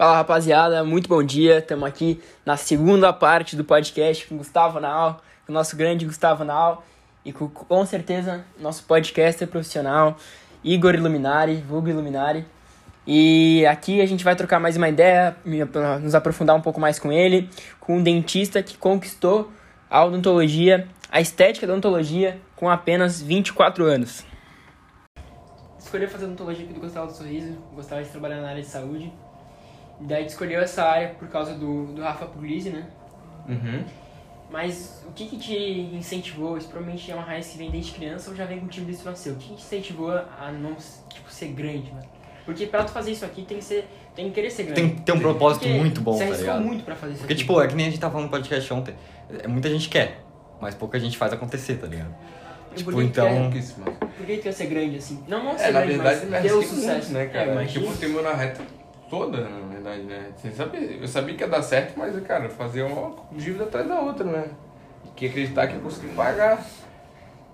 [0.00, 1.58] Fala rapaziada, muito bom dia.
[1.58, 6.42] Estamos aqui na segunda parte do podcast com Gustavo Nau, com o nosso grande Gustavo
[6.42, 6.82] Nau
[7.22, 10.16] e com, com certeza nosso podcaster profissional
[10.64, 12.46] Igor Iluminari, vulgo Iluminari.
[13.06, 15.36] E aqui a gente vai trocar mais uma ideia,
[16.02, 19.52] nos aprofundar um pouco mais com ele, com um dentista que conquistou
[19.90, 24.24] a odontologia, a estética da odontologia com apenas 24 anos.
[25.78, 29.12] Escolheu fazer odontologia aqui do Gustavo do Sorriso, gostava de trabalhar na área de saúde.
[30.00, 32.86] E daí escolheu essa área por causa do, do Rafa Puglisi, né?
[33.48, 33.84] Uhum.
[34.50, 35.54] Mas o que, que te
[35.94, 36.56] incentivou?
[36.58, 39.34] Isso provavelmente é uma raiz que vem desde criança ou já vem contigo desde nasceu?
[39.34, 40.74] O que, que te incentivou a não
[41.08, 42.06] tipo, ser grande, mano?
[42.44, 43.88] Porque pra tu fazer isso aqui tem que ser.
[44.16, 44.80] Tem que querer ser grande.
[44.80, 46.60] Tem que ter um propósito Porque muito bom, Você tá ligado?
[46.62, 47.42] muito pra fazer isso Porque, aqui.
[47.42, 48.94] tipo, é que nem a gente tava falando no podcast ontem.
[49.42, 50.20] É, Muita gente quer,
[50.60, 52.12] mas pouca gente faz acontecer, tá ligado?
[52.72, 53.28] E Tipo, por que que então.
[53.28, 53.50] é?
[54.16, 55.22] Por que tu quer ser grande assim?
[55.28, 56.86] Não, não ser É, na grande, verdade, me mas ter o sucesso.
[56.88, 57.52] muito, né, É, cara?
[57.52, 57.86] imagina.
[57.86, 58.62] tipo, tem na reta
[59.10, 60.30] toda, na verdade, né?
[60.36, 64.00] Você sabia, eu sabia que ia dar certo, mas, cara, fazer uma dívida atrás da
[64.00, 64.48] outra, né?
[65.04, 66.64] E que acreditar que eu consegui pagar.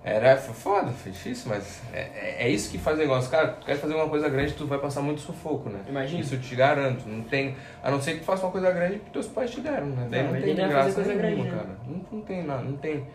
[0.03, 3.29] Era foda, foi difícil, mas é, é, é isso que faz negócio.
[3.29, 5.81] Cara, tu quer fazer uma coisa grande, tu vai passar muito sufoco, né?
[5.89, 6.21] Imagina.
[6.21, 7.05] Isso eu te garanto.
[7.05, 9.59] Não tem, a não ser que tu faça uma coisa grande que teus pais te
[9.59, 10.07] deram, né?
[10.09, 11.49] Daí Não, não, tem graça nenhuma, grande, né?
[11.49, 11.77] cara.
[11.85, 13.05] Não, não tem nada, não tem.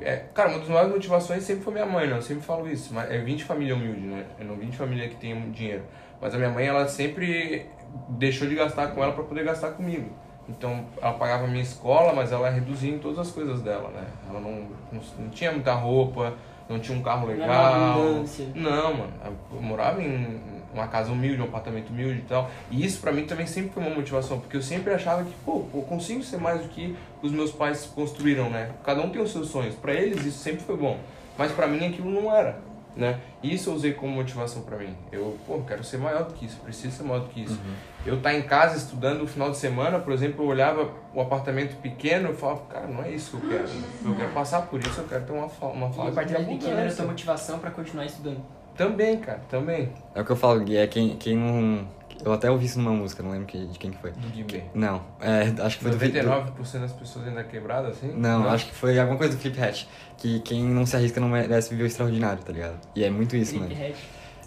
[0.00, 2.16] É, cara, uma das maiores motivações sempre foi minha mãe, né?
[2.16, 2.94] Eu sempre falo isso.
[2.94, 4.24] Mas eu vim de família humilde, né?
[4.38, 5.82] Eu não vim de família que tem dinheiro.
[6.22, 7.66] Mas a minha mãe, ela sempre
[8.10, 10.10] deixou de gastar com ela pra poder gastar comigo.
[10.48, 14.04] Então, ela pagava a minha escola, mas ela reduzia em todas as coisas dela, né?
[14.28, 14.52] Ela não,
[14.92, 16.34] não, não tinha muita roupa,
[16.68, 18.00] não tinha um carro Não legal.
[18.02, 18.46] abundância.
[18.54, 19.12] Não, mano.
[19.52, 20.40] Eu morava em
[20.74, 22.50] uma casa humilde, um apartamento humilde e tal.
[22.70, 25.64] E isso pra mim também sempre foi uma motivação, porque eu sempre achava que, pô,
[25.72, 28.70] eu consigo ser mais do que os meus pais construíram, né?
[28.84, 29.74] Cada um tem os seus sonhos.
[29.76, 30.98] Pra eles isso sempre foi bom,
[31.38, 32.58] mas pra mim aquilo não era,
[32.96, 33.20] né?
[33.42, 34.94] E isso eu usei como motivação pra mim.
[35.10, 37.58] Eu, pô, eu quero ser maior do que isso, preciso ser maior do que isso.
[38.04, 41.76] Eu estar em casa estudando no final de semana, por exemplo, eu olhava o apartamento
[41.80, 43.68] pequeno, eu falava, cara, não é isso que eu quero.
[44.04, 46.44] Eu quero passar por isso, eu quero ter uma, uma E fase a partir de
[46.44, 48.40] pequeno era a tua motivação pra continuar estudando.
[48.76, 49.92] Também, cara, também.
[50.14, 51.86] É o que eu falo, Gui, é quem, quem não.
[52.24, 54.12] Eu até ouvi isso numa música, não lembro que- de quem que foi.
[54.12, 54.64] Do Guimê.
[54.74, 58.12] Não, é, acho que foi do Felipe- 99% das pessoas ainda quebradas, assim?
[58.14, 59.84] Não, acho que foi alguma coisa do Flip Hatch.
[60.16, 62.76] Que quem não se arrisca não merece viver o extraordinário, tá ligado?
[62.94, 63.86] E é muito isso, Felipe mano.
[63.86, 63.94] Red.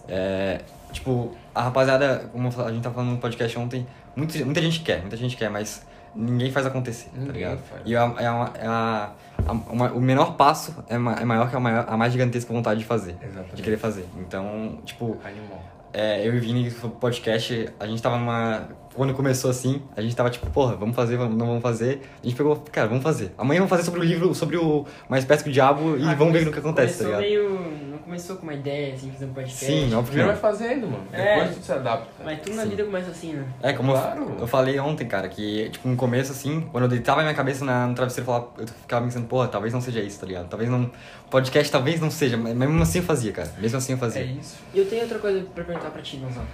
[0.08, 0.62] É,
[0.92, 5.02] tipo, a rapaziada, como a gente tava falando no podcast ontem, muita, muita gente quer,
[5.02, 5.86] muita gente quer, mas
[6.16, 7.60] ninguém faz acontecer, tá Ninguém ligado?
[7.64, 7.82] faz.
[7.86, 9.12] E a, é a, é a-
[9.48, 12.54] a- uma- o menor passo é, ma- é maior que a, maior, a mais gigantesca
[12.54, 13.56] vontade de fazer, Exatamente.
[13.56, 14.06] de querer fazer.
[14.18, 15.64] Então, tipo, Animal.
[15.94, 18.68] É, eu e o Vini, podcast, a gente tava numa.
[18.96, 22.02] Quando começou assim, a gente tava tipo, porra, vamos fazer, vamos, não vamos fazer.
[22.22, 23.32] A gente pegou, cara, vamos fazer.
[23.38, 26.14] Amanhã vamos fazer sobre o livro, sobre o Mais Perto que o Diabo e Ah,
[26.14, 27.22] vamos ver no que acontece, tá ligado?
[27.22, 27.84] meio.
[27.90, 29.66] Não começou com uma ideia assim, fazer um podcast.
[29.66, 31.04] Sim, óbvio que Primeiro vai fazendo, mano.
[31.12, 31.36] É.
[31.40, 32.08] Depois tu se adapta.
[32.24, 32.70] Mas tudo na Sim.
[32.70, 33.46] vida começa assim, né?
[33.64, 34.36] É, como eu- Claro.
[34.42, 37.64] eu, falei ontem, cara, que, tipo, no começo, assim, quando eu deitava a minha cabeça
[37.66, 40.48] na, no travesseiro, eu, falava, eu ficava pensando, porra, talvez não seja isso, tá ligado?
[40.50, 40.92] Talvez não.
[41.32, 43.52] Podcast talvez não seja, mas mesmo assim eu fazia, cara.
[43.58, 44.22] Mesmo assim eu fazia.
[44.22, 44.58] É isso.
[44.74, 46.46] E eu tenho outra coisa pra perguntar pra ti, Gonzalo.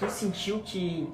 [0.00, 1.08] Tu sentiu que,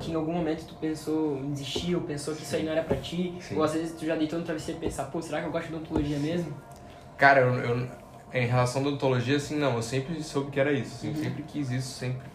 [0.00, 2.82] que em algum momento tu pensou em desistir, ou pensou que isso aí não era
[2.82, 3.34] pra ti?
[3.40, 3.56] Sim.
[3.56, 5.68] Ou às vezes tu já deitou no travesseiro e pensar, pô, será que eu gosto
[5.68, 6.54] de odontologia mesmo?
[7.16, 7.88] Cara, eu, eu-
[8.32, 11.14] em relação à odontologia, assim, não, eu sempre soube que era isso, assim, Uhum.
[11.16, 12.26] sempre quis isso, sempre.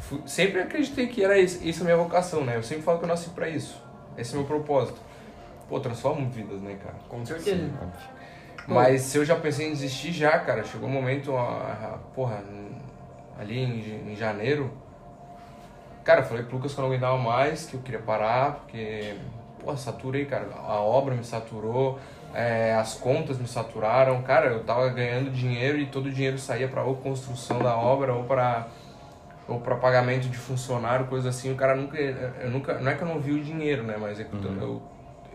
[0.00, 2.56] fu- sempre acreditei que era isso, isso é a minha vocação, né?
[2.56, 3.80] Eu sempre falo que eu nasci pra isso.
[4.16, 5.00] Esse é o meu propósito.
[5.68, 6.96] Pô, transformo vidas, né, cara?
[7.08, 7.56] Com certeza.
[7.56, 7.72] Sim.
[8.68, 12.42] Mas se eu já pensei em desistir já, cara, chegou um momento, a, a- porra,
[13.38, 14.70] ali em, em janeiro,
[16.06, 19.14] cara, eu falei pro Lucas que eu não aguentava mais, que eu queria parar, porque,
[19.62, 21.98] porra, saturei, cara, a obra me saturou,
[22.32, 26.68] é, as contas me saturaram, cara, eu tava ganhando dinheiro e todo o dinheiro saía
[26.68, 28.68] pra ou construção da obra ou pra
[29.48, 33.02] ou para pagamento de funcionário, coisa assim, o cara nunca, eu nunca, não é que
[33.02, 34.82] eu não vi o dinheiro, né, mas é que eu- eu,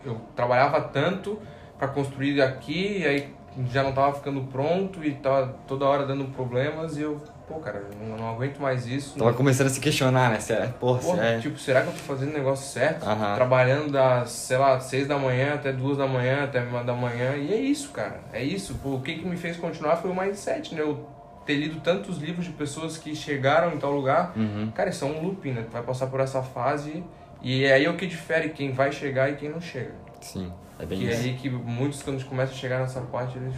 [0.04, 1.38] eu trabalhava tanto
[1.78, 3.34] para construir aqui, e aí
[3.70, 7.22] já não tava ficando pronto e tava toda hora dando problemas e eu,
[7.52, 9.18] pô, cara, eu não, não aguento mais isso.
[9.18, 10.40] Tava começando a se questionar, né?
[10.40, 11.38] Se é, porra, Pô, se é.
[11.38, 13.04] tipo, será que eu tô fazendo o negócio certo?
[13.34, 17.34] Trabalhando das, sei lá, seis da manhã até duas da manhã, até uma da manhã.
[17.36, 18.20] E é isso, cara.
[18.32, 18.74] É isso.
[18.82, 20.80] Pô, o que, que me fez continuar foi o mindset, né?
[20.82, 21.06] Eu
[21.44, 24.32] ter lido tantos livros de pessoas que chegaram em tal lugar.
[24.36, 24.70] Uhum.
[24.74, 25.62] Cara, isso é um looping, né?
[25.62, 27.02] Tu vai passar por essa fase
[27.42, 29.92] e é aí o que difere quem vai chegar e quem não chega.
[30.20, 31.22] Sim, é bem Que é isso.
[31.24, 33.56] aí que muitos, quando começam a chegar nessa parte, eles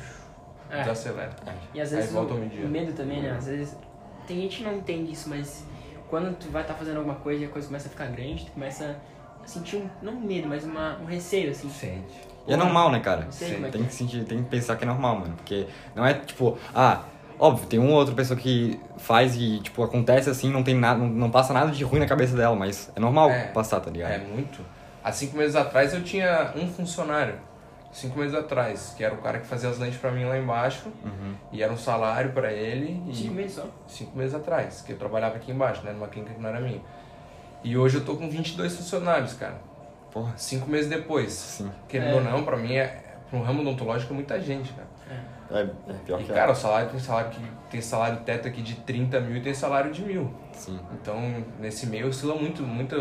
[0.70, 0.78] É.
[0.80, 1.32] desaceleram.
[1.74, 3.34] E às vezes o, o medo também, né?
[3.36, 3.76] Às vezes
[4.26, 5.64] tem gente que não entende isso, mas
[6.08, 8.52] quando tu vai estar fazendo alguma coisa e a coisa começa a ficar grande, tu
[8.52, 8.96] começa
[9.42, 11.68] a sentir um, não um medo, mas uma, um receio, assim.
[11.68, 12.14] Sente.
[12.46, 13.26] E é normal, né, cara?
[13.30, 13.86] Sei é que Tem é.
[13.86, 15.34] que sentir, tem que pensar que é normal, mano.
[15.36, 17.04] Porque não é tipo, ah,
[17.38, 21.00] Óbvio, tem uma ou outra pessoa que faz e, tipo, acontece assim, não tem nada,
[21.00, 23.48] não, não passa nada de ruim na cabeça dela, mas é normal É.
[23.48, 24.12] passar, tá ligado?
[24.12, 24.60] É muito.
[25.02, 27.34] Há cinco meses atrás eu tinha um funcionário.
[27.94, 30.88] Cinco meses atrás, que era o cara que fazia as lentes pra mim lá embaixo.
[31.04, 31.34] Uhum.
[31.52, 33.00] E era um salário pra ele.
[33.08, 33.66] E Cinco meses só.
[33.86, 35.92] cinco meses atrás, que eu trabalhava aqui embaixo, né?
[35.92, 36.80] Numa clínica que não era minha.
[37.62, 39.54] E hoje eu tô com 22 funcionários, cara.
[40.10, 41.32] Porra, Cinco meses depois.
[41.32, 41.70] sim.
[41.88, 42.14] Querendo É.
[42.14, 43.00] ou não, pra mim, é,
[43.30, 44.88] pra um ramo odontológico é muita gente, cara.
[45.50, 45.60] É,
[45.90, 48.74] é pior E, que cara, o salário tem salário que tem salário teto aqui de
[48.76, 50.34] 30 mil e tem salário de mil.
[50.52, 50.56] é.
[50.56, 52.96] Sim, Então, nesse meio oscila muito, muita,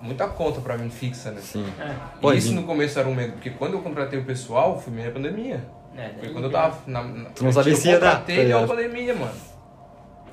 [0.00, 1.40] muita conta pra mim fixa, né?
[1.40, 1.64] sim.
[1.78, 1.94] É.
[2.20, 4.92] Pô, e isso no começo era um medo, porque quando eu contratei o pessoal, foi
[4.92, 5.64] meio a pandemia.
[5.96, 7.02] É, Foi quando eu tava na.
[7.02, 9.32] na Tu não sabia se ia eu dar, contratei tá deu a pandemia, mano.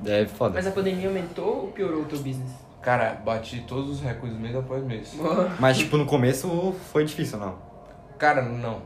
[0.05, 0.53] É foda.
[0.53, 2.51] Mas a pandemia aumentou ou piorou o teu business?
[2.81, 5.17] Cara, bati todos os recordes mês após mês.
[5.59, 7.55] Mas, tipo, no começo foi difícil, não?
[8.19, 8.81] Cara, não.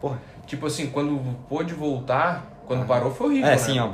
[0.00, 0.18] Porra.
[0.46, 2.88] Tipo assim, quando pôde voltar, quando Aham.
[2.88, 3.48] parou foi horrível.
[3.48, 3.58] É, né?
[3.58, 3.90] sim, ó.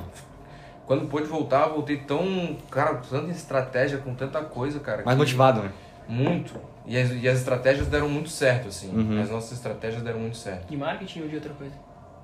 [0.86, 2.56] Quando pôde voltar, eu voltei tão.
[2.70, 5.02] Cara, com tanta estratégia, com tanta coisa, cara.
[5.04, 5.70] Mais que- motivado, né?
[6.08, 6.58] Muito.
[6.86, 8.88] E as, e as estratégias deram muito certo, assim.
[8.88, 9.20] Uhum.
[9.20, 10.66] As nossas estratégias deram muito certo.
[10.68, 11.74] De marketing ou de outra coisa?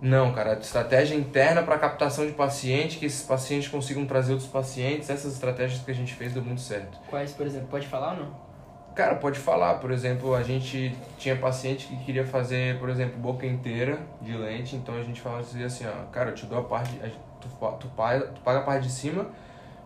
[0.01, 5.09] Não, cara, estratégia interna para captação de paciente, que esses pacientes consigam trazer outros pacientes.
[5.11, 6.99] Essas estratégias que a gente fez deu muito certo.
[7.09, 7.69] Quais, por exemplo?
[7.69, 8.45] Pode falar ou não?
[8.95, 13.45] Cara, pode falar, por exemplo, a gente tinha paciente que queria fazer, por exemplo, boca
[13.45, 16.93] inteira de lente, então a gente falava assim, ó, cara, eu te dou a parte,
[17.41, 17.49] tu,
[17.81, 19.27] tu, paga, tu paga a parte de cima,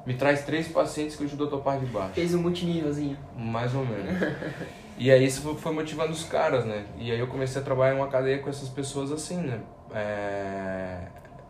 [0.06, 2.14] me traz três pacientes que eu te dou a tua parte de baixo.
[2.14, 3.16] Fez um multinívelzinho.
[3.36, 4.14] Mais ou menos.
[4.98, 6.84] e aí isso foi- motivando os caras, né?
[6.98, 9.60] E aí eu comecei a trabalhar em uma cadeia com essas pessoas assim, né?
[9.94, 10.98] É,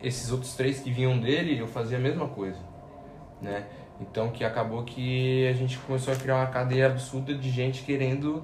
[0.01, 2.59] Esses outros três que vinham dele, eu fazia a mesma coisa,
[3.41, 3.65] né?
[4.01, 8.43] Então que acabou que a gente começou a criar uma cadeia absurda de gente querendo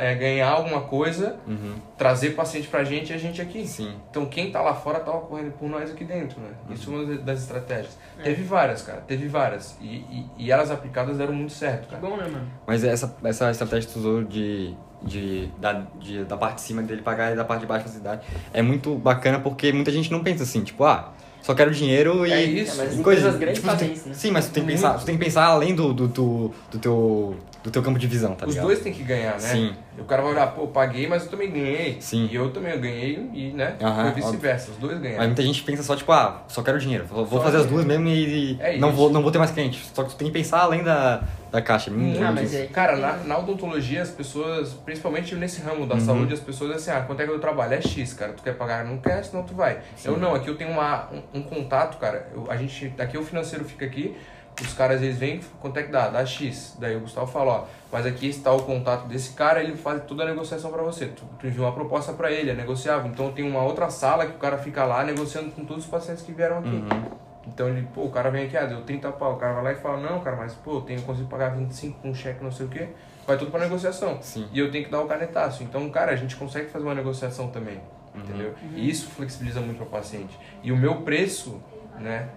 [0.00, 1.74] é, ganhar alguma coisa, Uhum.
[1.98, 3.66] trazer paciente pra gente e a gente aqui.
[3.66, 3.94] Sim.
[4.10, 6.50] Então quem tá lá fora tá correndo por nós aqui dentro, né?
[6.70, 7.96] Isso é uma das estratégias.
[8.18, 8.22] É.
[8.22, 9.76] Teve várias, cara, teve várias.
[9.80, 12.00] E, e, e elas aplicadas deram muito certo, Que cara.
[12.02, 12.46] bom, né, mano?
[12.66, 16.82] Mas essa, essa estratégia que tu usou de, de, da, de, da parte de cima
[16.82, 20.22] dele pagar e da parte de baixo facilidade é muito bacana porque muita gente não
[20.22, 22.32] pensa assim, tipo, ah, só quero dinheiro e.
[22.32, 22.80] É isso.
[22.80, 23.20] É, mas e as coisa.
[23.20, 24.14] empresas grandes Tipo, fazem tem- isso, né?
[24.14, 26.78] Sim, mas tu tem que pensar, tu tem que pensar além do, do, do, do
[26.78, 28.66] teu, do teu campo de visão, tá Os ligado?
[28.66, 29.38] dois têm que ganhar, né?
[29.38, 29.74] Sim.
[29.96, 31.96] O cara vai olhar, pô, paguei, mas eu também ganhei.
[32.00, 32.28] Sim.
[32.30, 33.76] E eu também ganhei e, né?
[33.80, 34.70] Aham, foi vice-versa.
[34.72, 35.26] Os dois Mas ganharam.
[35.26, 37.04] muita gente pensa só, tipo, ah, só quero dinheiro.
[37.04, 39.80] Vou, Só fazer as duas mesmo e, É não, vou, não vou ter mais cliente.
[39.94, 41.22] Só que tu tem que pensar além da,
[41.52, 41.90] da caixa.
[41.90, 42.66] Muito, Ah, muito mas é.
[42.66, 46.00] Cara, na, na odontologia, as pessoas, principalmente nesse ramo da Uhum.
[46.00, 47.74] saúde, as pessoas assim, ah, quanto é que eu trabalho?
[47.74, 48.32] É X, cara.
[48.32, 48.84] Tu quer pagar?
[48.84, 49.78] Não quer, senão tu vai.
[50.04, 52.26] Eu não, aqui eu tenho uma, um, um contato, cara.
[52.34, 54.16] Eu- a gente, aqui o financeiro fica aqui,
[54.60, 56.08] os caras eles vêm, quanto é que dá?
[56.08, 56.76] Dá X.
[56.78, 60.24] Daí o Gustavo fala, ó, mas aqui está o contato desse cara, ele faz toda
[60.24, 61.06] a negociação pra você.
[61.06, 63.10] Tu, tu envia uma proposta pra ele, é negociável.
[63.10, 66.22] Então tem uma outra sala que o cara fica lá negociando com todos os pacientes
[66.22, 66.68] que vieram aqui.
[66.68, 67.22] Uhum.
[67.46, 69.34] Então ele, pô, o cara vem aqui, ah, deu 30 pau.
[69.34, 71.50] O cara vai lá e fala, não, cara, mas pô, eu tenho eu consigo pagar
[71.50, 72.88] 25 com um cheque, não sei o quê.
[73.26, 74.18] Vai tudo pra negociação.
[74.20, 74.48] Sim.
[74.52, 75.62] E eu tenho que dar o canetaço.
[75.62, 77.80] Então, cara, a gente consegue fazer uma negociação também.
[78.14, 78.20] Uhum.
[78.20, 78.54] Entendeu?
[78.74, 80.38] E isso flexibiliza muito para o paciente.
[80.62, 81.60] E o meu preço,
[81.98, 82.28] né,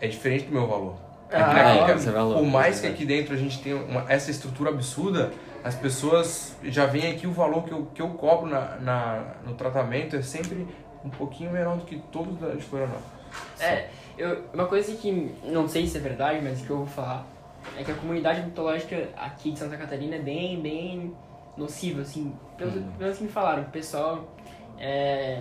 [0.00, 1.03] é diferente do meu valor.
[1.34, 4.04] Ah, é, clínica, esse é valor, por mais que aqui dentro a gente tenha uma-
[4.08, 5.32] essa estrutura absurda,
[5.62, 9.54] as pessoas já veem aqui o valor que eu, que eu cobro na, na, no
[9.54, 10.66] tratamento é sempre
[11.04, 13.04] um pouquinho menor do que todos da- de Florianópolis.
[13.60, 17.26] É, eu, uma coisa que não sei se é verdade, mas que eu vou falar,
[17.78, 21.14] é que a comunidade odontológica aqui de Santa Catarina é bem, bem
[21.56, 22.90] nociva, assim, pelos, Uhum.
[22.98, 23.62] pelos que me falaram.
[23.62, 24.24] O pessoal,
[24.78, 25.40] é...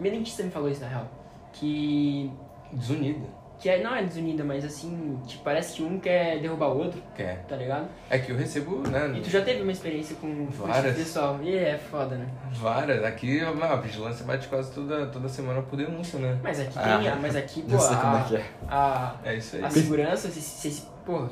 [0.00, 1.08] Meu dentista me falou isso, na real,
[1.52, 2.30] que...
[2.72, 3.26] Desunida.
[3.64, 7.02] Que é, não é desunida, mas assim, tipo, parece que um quer derrubar o outro,
[7.16, 7.46] Quer.
[7.48, 7.88] tá ligado?
[8.10, 9.14] É que eu recebo, né?
[9.16, 10.94] E tu já teve uma experiência com, Várias.
[10.94, 11.38] pessoal.
[11.42, 12.26] E é foda, né?
[12.52, 13.02] Várias.
[13.02, 16.38] Aqui a vigilância bate quase toda, toda semana por denúncia, né?
[16.42, 18.44] Mas aqui Ah, tem, a- mas aqui, pô, Eu sei como a, é que é.
[18.68, 19.64] a, É isso aí.
[19.64, 21.26] a segurança, vocês, pô,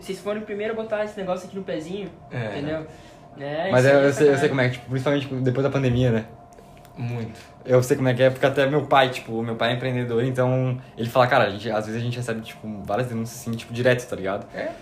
[0.00, 2.46] vocês foram primeiro a botar esse negócio aqui no pezinho, É.
[2.58, 2.86] entendeu?
[3.40, 5.64] É, Mas isso eu, aí é eu, sei, eu sei como é, tipo, principalmente depois
[5.64, 6.26] da pandemia, né?
[6.96, 7.40] Muito.
[7.64, 10.22] Eu sei como é que é, porque até meu pai, tipo, meu pai é empreendedor,
[10.24, 13.52] então ele fala, cara, a gente, às vezes a gente recebe, tipo, várias denúncias assim,
[13.52, 14.46] tipo, direto, tá ligado?
[14.54, 14.72] É.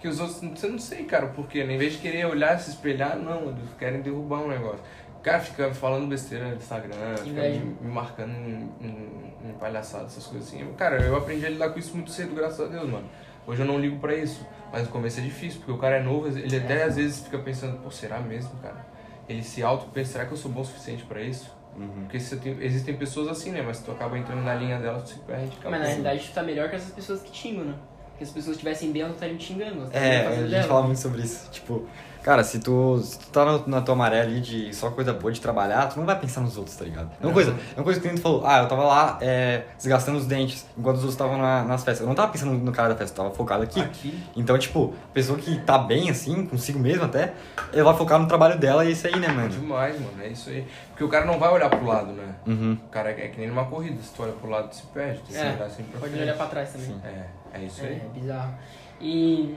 [0.00, 1.74] Que os outros, você não sei, cara, porque né?
[1.74, 4.80] em vez de querer olhar, se espelhar, não, eles querem derrubar um negócio.
[5.18, 10.06] O cara fica falando besteira no Instagram, fica me, me marcando em, em, em palhaçada,
[10.06, 10.66] essas coisas assim.
[10.78, 13.04] Cara, eu aprendi a lidar com isso muito cedo, graças a Deus, mano.
[13.46, 16.02] Hoje eu não ligo pra isso, mas no começo é difícil, porque o cara é
[16.02, 18.89] novo, ele até às vezes fica pensando, pô, será mesmo, cara?
[19.30, 21.50] Ele se auto-pensa, será que eu sou bom o suficiente pra isso?
[21.76, 21.88] Uhum.
[22.08, 23.62] Porque tem- existem pessoas assim, né?
[23.62, 25.56] Mas tu acaba entrando na linha dela, tu se perde.
[25.62, 27.74] Mas na realidade tu tá melhor que essas pessoas que xingam, né?
[28.18, 29.80] que as pessoas estivessem bem, elas estariam te xingando.
[29.80, 30.68] elas É, a gente dela.
[30.68, 31.50] fala muito sobre isso.
[31.50, 31.86] Tipo,
[32.22, 35.40] cara, se tu, se tu tá na, tua maré ali de só coisa boa de
[35.40, 37.10] trabalhar, tu não vai pensar nos outros, tá ligado?
[37.20, 37.32] É uma Não.
[37.32, 40.26] coisa, é uma coisa que o cliente falou, ah, eu tava lá é, desgastando os
[40.26, 42.00] dentes enquanto os outros estavam na- nas festas.
[42.02, 43.80] Eu não tava pensando no cara da festa, eu tava focado aqui.
[43.80, 44.22] Aqui.
[44.36, 47.32] Então, tipo, a pessoa que tá bem assim, consigo mesmo até,
[47.72, 49.48] ela vai focar no trabalho dela e é isso aí, né, mano?
[49.48, 50.22] Demais, mano.
[50.22, 50.66] É isso aí.
[50.90, 52.34] Porque o cara não vai olhar pro lado, né?
[52.46, 52.76] Uhum.
[52.84, 54.00] O cara é, é que nem numa corrida.
[54.02, 55.20] Se tu olha pro lado, tu se perde.
[55.20, 56.22] Tu tem É, que olhar sempre pra Pode frente.
[56.24, 56.96] olhar pra trás também.
[57.04, 57.94] É, é isso É, aí.
[57.94, 58.54] é bizarro.
[59.00, 59.56] E,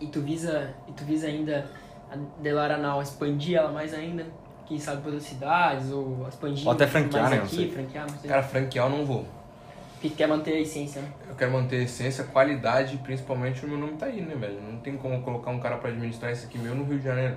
[0.00, 1.66] e tu visa e tu visa ainda
[2.10, 4.26] a Delaranal expandir ela mais ainda?
[4.66, 8.18] Quem sabe para outras cidades ou expandir Ou até franquear, mais né, aqui, franquear, não
[8.18, 8.28] sei.
[8.30, 9.24] Cara, franquear eu não vou.
[9.92, 11.08] Porque tu quer manter a essência, né?
[11.28, 14.60] Eu quero manter a essência, qualidade principalmente o meu nome tá aí, né, velho?
[14.60, 17.36] Não tem como colocar um cara pra administrar isso aqui meu no Rio de Janeiro.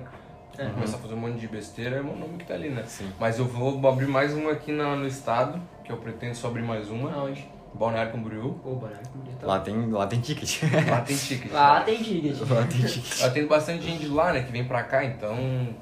[0.58, 0.66] É.
[0.68, 2.82] Começar a fazer um monte de besteira, é meu nome que tá ali, né?
[2.86, 3.10] Sim.
[3.18, 6.62] Mas eu vou abrir mais uma aqui na- no estado, que eu pretendo só abrir
[6.62, 7.12] mais uma.
[7.14, 7.48] Aonde?
[7.74, 8.60] Balneário Camboriú.
[8.64, 9.46] Ô, Banana, que bonito.
[9.46, 10.62] Lá tem, lá tem ticket.
[10.88, 11.52] Lá tem ticket.
[11.52, 12.50] Lá tem ticket.
[12.50, 13.20] lá tem ticket.
[13.20, 15.36] Lá tem bastante gente de lá, né, que vem pra cá, então,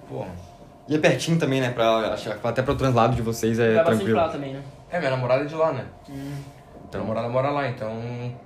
[0.08, 0.24] pô.
[0.86, 1.70] E é pertinho também, né?
[1.70, 4.16] Pra, até pro translado de vocês é bastante tranquilo.
[4.16, 4.62] pra lá também, né?
[4.90, 5.84] É, minha namorada é de lá, né?
[6.08, 6.32] Hum.
[6.90, 7.92] Minha namorada mora lá, então,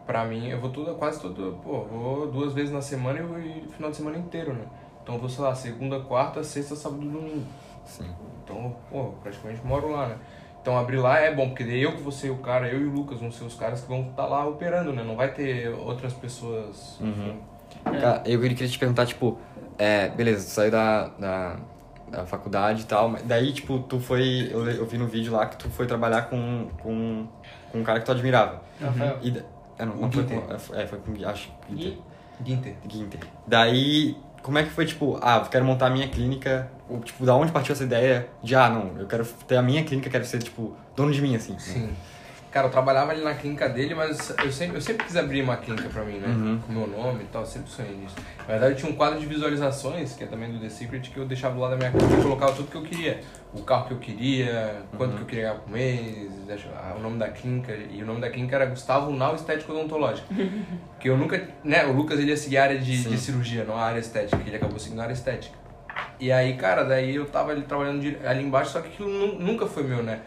[0.05, 3.39] pra mim, eu vou toda, quase todo, pô, vou duas vezes na semana e vou
[3.39, 4.65] ir final de semana inteiro, né?
[5.03, 7.47] Então eu vou, sei lá, segunda, quarta, sexta, sábado e domingo.
[7.85, 8.11] Sim.
[8.43, 10.17] Então, pô, praticamente moro lá, né?
[10.63, 12.91] Então abrir lá é bom, porque daí eu que ser o cara, eu e o
[12.93, 15.03] Lucas vão ser os caras que vão estar lá operando, né?
[15.03, 16.99] Não vai ter outras pessoas.
[17.01, 17.37] Uhum.
[17.87, 17.99] É.
[17.99, 19.39] Cara, eu queria te perguntar, tipo,
[19.77, 21.57] é, beleza, tu saiu da, da,
[22.09, 25.47] da faculdade e tal, mas daí, tipo, tu foi, eu, eu vi no vídeo lá
[25.47, 27.27] que tu foi trabalhar com, com,
[27.73, 28.63] com um cara que tu admirava.
[28.81, 29.19] Rafael.
[29.21, 29.41] E, da-
[29.79, 32.03] é, não, não foi com, é, foi com, acho que Gui?
[32.45, 32.77] Ginter.
[32.89, 33.21] Ginter.
[33.49, 37.25] Daí, como é que foi, tipo, ah, eu quero montar a minha clínica, ou, tipo,
[37.25, 40.25] da onde partiu essa ideia de, ah, não, eu quero ter a minha clínica, quero
[40.25, 41.53] ser, tipo, dono de mim, assim.
[41.53, 41.59] né?
[41.59, 41.95] Sim.
[42.53, 45.57] Cara, eu trabalhava ali na clínica dele, mas eu sempre, eu sempre quis abrir uma
[45.57, 46.29] clínica pra mim, né?
[46.29, 46.59] Uhum.
[46.59, 48.15] Com meu nome e tal, eu sempre sonhei nisso.
[48.41, 51.17] Na verdade, eu tinha um quadro de visualizações, que é também do The Secret, que
[51.17, 53.23] eu deixava lado da minha clínica e colocava tudo que eu queria.
[53.55, 56.31] O carro que eu queria, quanto que eu queria ganhar por mês,
[56.77, 57.75] ah, o nome da clínica.
[57.91, 60.29] E o nome da clínica era Gustavo Nau Estético Odontológico.
[60.93, 61.49] Porque eu nunca...
[61.65, 64.43] Né, o Lucas, ele ia seguir a área de, de cirurgia, não a área estética.
[64.47, 65.62] Ele acabou seguindo a área estética.
[66.23, 69.67] E aí, cara, daí eu tava ali trabalhando ali embaixo, só que aquilo nu- nunca
[69.67, 70.21] foi meu, né?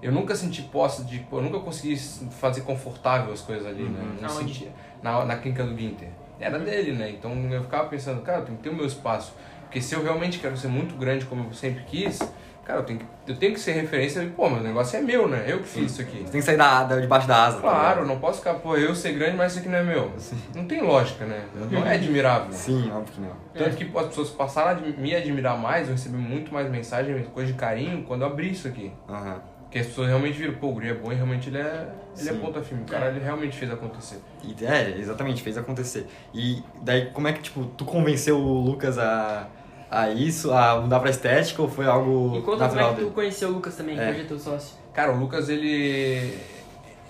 [0.00, 1.18] Eu nunca senti posse de.
[1.18, 1.94] pô, Eu nunca consegui
[2.30, 4.02] fazer confortável as coisas ali, né?
[4.18, 4.54] Não Aonde?
[4.54, 4.72] sentia.
[5.02, 6.08] Na, na clínica do Ginter.
[6.40, 7.10] Era dele, né?
[7.10, 9.34] Então eu ficava pensando, cara, tenho que ter o meu espaço.
[9.64, 12.18] Porque se eu realmente quero ser muito grande como eu sempre quis,
[12.64, 14.30] cara, eu tenho que, eu tenho que ser referência.
[14.36, 15.44] Pô, meu negócio é meu, né?
[15.46, 16.18] Eu que fiz isso aqui.
[16.18, 17.56] Você tem que sair da, da, debaixo da asa.
[17.56, 18.06] tá Claro, ligado?
[18.08, 20.12] não posso ficar, pô, eu ser grande, mas isso aqui não é meu.
[20.54, 21.44] Não tem lógica, né?
[21.70, 22.52] Não é admirável.
[22.52, 23.32] Sim, óbvio que não.
[23.54, 27.52] Tanto que as pessoas passaram a me admirar mais, eu recebi muito mais mensagem, coisa
[27.52, 28.92] de carinho, quando eu abri isso aqui.
[29.08, 29.40] Aham.
[29.62, 31.88] Porque as pessoas realmente viram, pô, o guri é bom e realmente ele é,
[32.18, 32.38] ele é Sim.
[32.40, 32.82] ponta firme.
[32.82, 34.20] O cara, ele realmente fez acontecer.
[34.44, 36.06] E, é, exatamente, fez acontecer.
[36.34, 39.46] E daí, como é que, tipo, tu convenceu o Lucas a,
[39.92, 42.94] a isso, a mudar pra estética, ou foi algo E conta como é natural que
[42.96, 43.14] tu dele?
[43.14, 44.10] conheceu o Lucas também, que É.
[44.10, 44.76] hoje é teu sócio.
[44.92, 46.38] Cara, o Lucas, ele...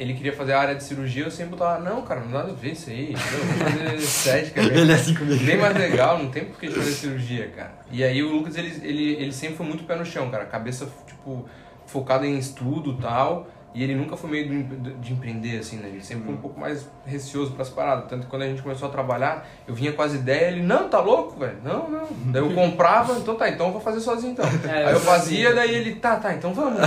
[0.01, 2.51] Ele queria fazer a área de cirurgia, eu sempre botava, não, cara, não dá nada
[2.51, 3.13] a ver isso aí.
[3.13, 4.61] Eu vou fazer estética.
[4.61, 5.45] Ele é assim comigo.
[5.45, 7.73] Bem mais legal, não tem por que fazer cirurgia, cara.
[7.93, 10.47] E aí o Lucas, ele, ele, ele sempre foi muito pé no chão, cara.
[10.47, 11.45] Cabeça, tipo,
[11.87, 13.47] focada em estudo e tal.
[13.75, 14.65] E ele nunca foi meio
[15.01, 15.89] de empreender, assim, né?
[15.89, 18.07] Ele sempre foi um pouco mais receoso pras paradas.
[18.07, 20.91] Tanto que quando a gente começou a trabalhar, eu vinha com as ideias, ele, não,
[20.91, 21.57] tá louco, velho?
[21.65, 22.07] Não, não.
[22.27, 24.45] Daí eu comprava, então tá, então eu vou fazer sozinho então.
[24.69, 26.81] É, aí eu fazia, daí ele, tá, tá, então vamos.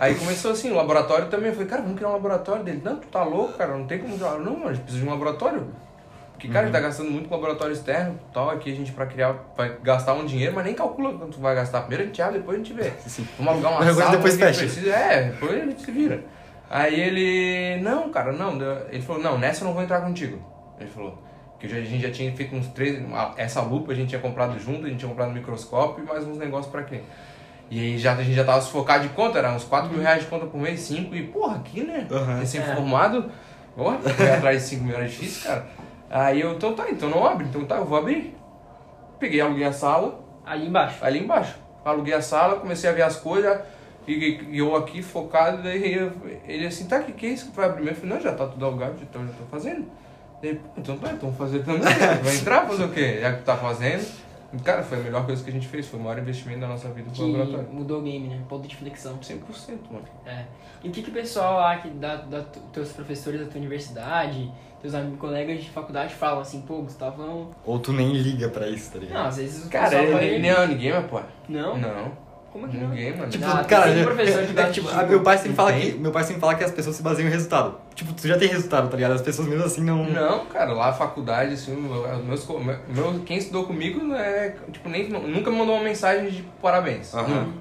[0.00, 1.48] aí começou assim, o laboratório também.
[1.48, 2.80] Eu falei, cara, vamos criar um laboratório dele.
[2.82, 4.16] Não, tu tá louco, cara, não tem como.
[4.16, 5.68] Não, gente precisa de um laboratório.
[6.36, 8.50] Porque, cara, a gente tá gastando muito com laboratório externo tal.
[8.50, 11.80] Aqui a gente, pra criar, vai gastar um dinheiro, mas nem calcula quanto vai gastar.
[11.80, 12.92] Primeiro a gente abre, depois a gente vê.
[13.38, 14.60] Vamos alugar uma sala, depois fecha.
[14.60, 14.90] Precisa.
[14.90, 16.22] É, depois a gente se vira.
[16.68, 18.58] Aí ele, não, cara, não.
[18.90, 20.38] Ele falou, não, nessa eu não vou entrar contigo.
[20.78, 21.22] Ele falou.
[21.58, 23.02] Que a gente já tinha feito uns três.
[23.38, 26.26] Essa lupa a gente tinha comprado junto, a gente tinha comprado um microscópio e mais
[26.26, 27.00] uns negócios pra quê.
[27.70, 30.22] E aí já, a gente já tava sufocado de conta, era uns 4 mil reais
[30.22, 32.06] de conta por mês, 5, e porra, aqui né?
[32.10, 32.38] Uhum.
[32.40, 33.30] Recém-formado,
[33.74, 35.66] porra, correr atrás de 5 mil era difícil, cara.
[36.10, 38.36] Aí eu, então tá, então não abre, então tá, eu vou abrir.
[39.18, 41.04] Peguei, aluguei a sala, Ali embaixo.
[41.04, 41.56] ali embaixo.
[41.84, 43.58] Aluguei a sala, comecei a ver as coisas,
[44.06, 44.12] e,
[44.50, 46.12] e eu aqui focado, daí eu-
[46.46, 47.88] ele assim, tá, o que, que é isso que vai abrir?
[47.88, 49.86] Eu falei, não, já tá tudo alugado, então já tô fazendo.
[50.42, 51.80] Daí, "Pô, então tá, então fazer também.
[52.22, 53.18] Vai entrar, fazer o quê?
[53.22, 54.06] Já que tá fazendo.
[54.52, 56.68] E, cara, foi a melhor coisa que a gente fez, foi o maior investimento da
[56.68, 57.68] nossa vida Que pro laboratório.
[57.72, 58.38] mudou o game, né?
[58.46, 59.16] Ponto de flexão.
[59.18, 59.38] 100%,
[59.90, 60.04] mano.
[60.26, 60.44] É.
[60.84, 64.52] E o que, que o pessoal lá, que da, da, teus professores da tua universidade,
[64.80, 67.50] teus amigos, colegas de faculdade falam assim, pô, Gustavão.
[67.64, 69.18] Ou tu nem liga pra isso, tá ligado?
[69.18, 70.24] Não, às vezes o Cara, ele, vai.
[70.24, 71.20] ele não, ninguém vai pô.
[71.48, 71.76] Não?
[71.78, 72.26] Não.
[72.52, 72.88] Como que não?
[72.88, 73.28] Ninguém, mano.
[73.30, 75.72] Tipo, Ah, cara, tem é- professor é- que é tipo, de- meu pai sempre fala
[75.74, 77.74] que meu pai sempre fala que as pessoas se baseiam em resultado.
[77.94, 79.12] Tipo, tu já tem resultado, tá ligado?
[79.12, 82.48] As pessoas mesmo assim não Não, cara, lá a faculdade, assim, meu- meus,
[82.88, 87.14] meu, quem estudou comigo é, tipo, nem, nunca me mandou uma mensagem de parabéns.
[87.14, 87.28] Aham.
[87.28, 87.58] Nunca.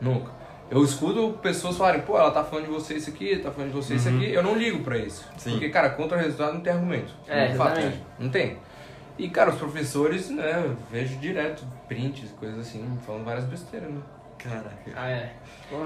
[0.00, 0.37] Nunca.
[0.70, 3.76] Eu escuto pessoas falarem, pô, ela tá falando de você isso aqui, tá falando de
[3.76, 4.30] você isso aqui.
[4.30, 5.26] Eu não ligo pra isso.
[5.38, 5.52] Sim.
[5.52, 7.12] Porque, cara, contra o resultado não tem argumento.
[7.26, 7.96] É, Não fato, exatamente.
[7.98, 8.04] né?
[8.18, 8.58] Não tem.
[9.18, 14.00] E, cara, os professores, né, eu vejo direto prints, coisas assim, falando várias besteiras, né?
[14.38, 14.92] Caraca.
[14.94, 15.32] Ah, é.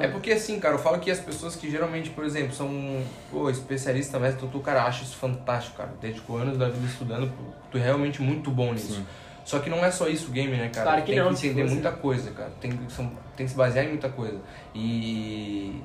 [0.01, 3.49] É porque assim, cara, eu falo que as pessoas que geralmente, por exemplo, são pô,
[3.49, 5.91] especialistas mestre, tu, cara, acha isso fantástico, cara.
[6.01, 8.97] Dedicou anos da vida estudando, pô, tu é realmente muito bom nisso.
[8.97, 9.07] Sim.
[9.45, 10.87] Só que não é só isso o game, né, cara?
[10.87, 11.75] Claro que tem não, que entender fosse.
[11.75, 12.51] muita coisa, cara.
[12.61, 13.07] Tem, que- são,
[13.37, 14.39] tem que se basear em muita coisa.
[14.75, 15.83] E.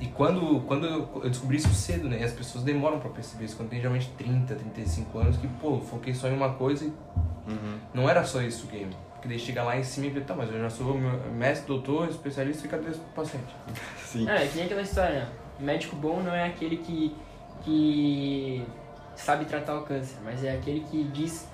[0.00, 2.20] E quando, quando eu descobri isso cedo, né?
[2.20, 3.56] E as pessoas demoram pra perceber isso.
[3.56, 6.88] Quando tem geralmente 30, 35 anos, que, pô, eu foquei só em uma coisa e
[7.50, 7.78] Uhum.
[7.94, 8.94] não era só isso o game.
[9.14, 10.96] Porque daí chega lá em cima e vê, tá, mas eu já sou
[11.34, 13.52] mestre, doutor, especialista e cadê esse paciente?
[14.04, 14.28] Sim.
[14.30, 15.28] É, que nem aquela história, né?
[15.58, 17.12] Médico bom não é aquele que,
[17.64, 18.64] que
[19.16, 21.48] sabe tratar o câncer, mas é aquele que diz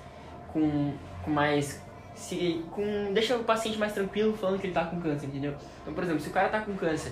[0.53, 0.93] com
[1.29, 1.83] mais.
[2.13, 5.53] Se, com, deixa o paciente mais tranquilo falando que ele tá com câncer, entendeu?
[5.81, 7.11] Então, por exemplo, se o cara tá com câncer,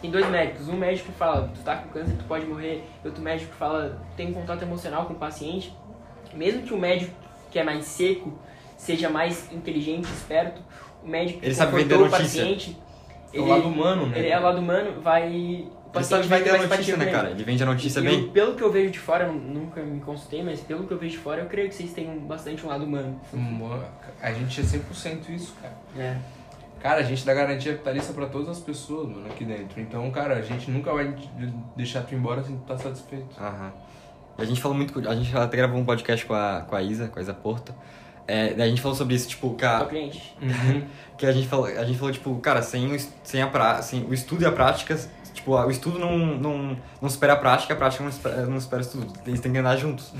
[0.00, 3.52] tem dois médicos, um médico fala, tu tá com câncer, tu pode morrer, outro médico
[3.54, 5.74] fala, tem um contato emocional com o paciente,
[6.32, 7.12] mesmo que o médico
[7.50, 8.32] que é mais seco
[8.76, 10.60] seja mais inteligente, esperto,
[11.02, 12.18] o médico que Ele sabe vender o notícia.
[12.20, 12.78] paciente,
[13.32, 14.18] É o lado humano, né?
[14.18, 15.66] ele é o lado humano, vai.
[15.94, 17.30] Paciente sabe vai vender ter a notícia, né, cara?
[17.30, 17.44] ele.
[17.44, 18.20] Vende a notícia E bem.
[18.22, 20.98] eu- pelo que eu vejo de fora, eu nunca me consultei, mas pelo que eu
[20.98, 23.20] vejo de fora, eu creio que vocês têm bastante um lado humano.
[23.32, 23.70] Hum,
[24.20, 25.74] A gente é 100% isso, cara.
[25.96, 26.16] É.
[26.80, 29.80] Cara, a gente dá garantia vitalícia pra todas as pessoas, mano, aqui dentro.
[29.80, 31.14] Então, cara, a gente nunca vai
[31.74, 33.26] deixar tu ir embora sem tu tá satisfeito.
[33.40, 33.72] Aham.
[34.36, 34.98] A gente falou muito.
[35.08, 37.74] A gente até gravou um podcast com a, com a Isa, com a Isa Porta.
[38.26, 40.34] É, daí a gente falou sobre isso, tipo, que, Ao a, cliente.
[41.16, 44.12] que a gente falou, a gente falou, tipo, cara, sem sem a pra, sem o
[44.12, 44.98] estudo e a prática,
[45.44, 48.82] tipo, o estudo não, não, não supera a prática, a prática não espera, não espera
[48.82, 49.12] o estudo.
[49.26, 50.12] Eles têm que andar juntos.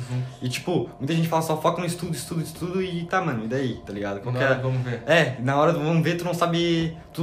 [0.42, 3.48] E, tipo, muita gente fala só foca no estudo, estudo, estudo e tá, mano, e
[3.48, 4.16] daí, tá ligado?
[4.16, 5.02] Não, Qualquer, vamos ver.
[5.06, 6.96] É, na hora do vamos ver, tu não sabe.
[7.12, 7.22] Tu,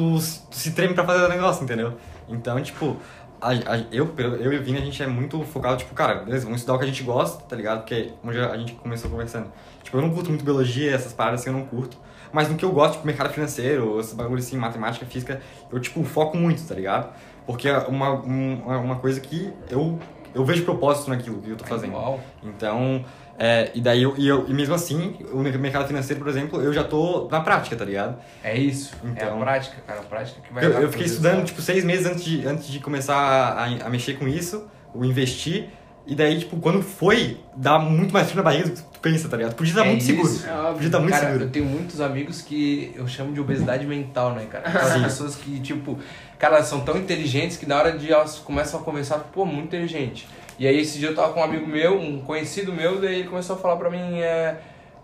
[0.49, 1.93] tu se treme pra fazer o negócio, entendeu?
[2.27, 2.97] Então, tipo,
[3.39, 6.45] a, a- eu, eu e o Vini, a gente é muito focado, tipo, cara, beleza,
[6.45, 7.79] vamos estudar o que a gente gosta, tá ligado?
[7.81, 9.47] Porque onde a gente começou conversando.
[9.83, 11.97] Tipo, eu não curto muito biologia, essas paradas assim, eu não curto.
[12.33, 16.01] Mas no que eu gosto, tipo, mercado financeiro, esses bagulhos assim, matemática, física, eu, tipo,
[16.05, 17.09] foco muito, tá ligado?
[17.45, 19.99] Porque é uma, um- uma coisa que eu,
[20.33, 21.93] eu vejo propósito naquilo que eu tô fazendo.
[21.93, 22.19] Uau.
[22.43, 23.03] Então,
[23.37, 26.71] é, e daí eu, e eu, e mesmo assim, o mercado financeiro, por exemplo, eu
[26.71, 28.17] já tô na prática, tá ligado?
[28.43, 28.93] É isso.
[29.03, 29.99] é a Então- prática, cara.
[29.99, 31.47] A prática que vai Eu, eu fiquei estudando, isso.
[31.47, 35.69] tipo, seis meses antes de, antes de começar a, a mexer com isso, o investir,
[36.11, 39.29] e daí, tipo, quando foi, dá muito mais frio na barriga do que tu pensa,
[39.29, 39.55] tá ligado?
[39.55, 40.07] Podia estar É muito isso.
[40.07, 40.67] seguro.
[40.67, 40.71] É.
[40.73, 41.45] Podia estar muito cara, seguro.
[41.45, 44.67] eu tenho muitos amigos que eu chamo de obesidade mental, né, cara?
[44.67, 45.03] Aquelas Sim.
[45.03, 45.97] pessoas que, tipo,
[46.37, 49.67] cara, elas são tão inteligentes que na hora de elas começam a conversar, pô, muito
[49.67, 50.27] inteligente.
[50.59, 53.29] E aí esse dia eu tava com um amigo meu, um conhecido meu, daí ele
[53.29, 54.57] começou a falar pra mim, é.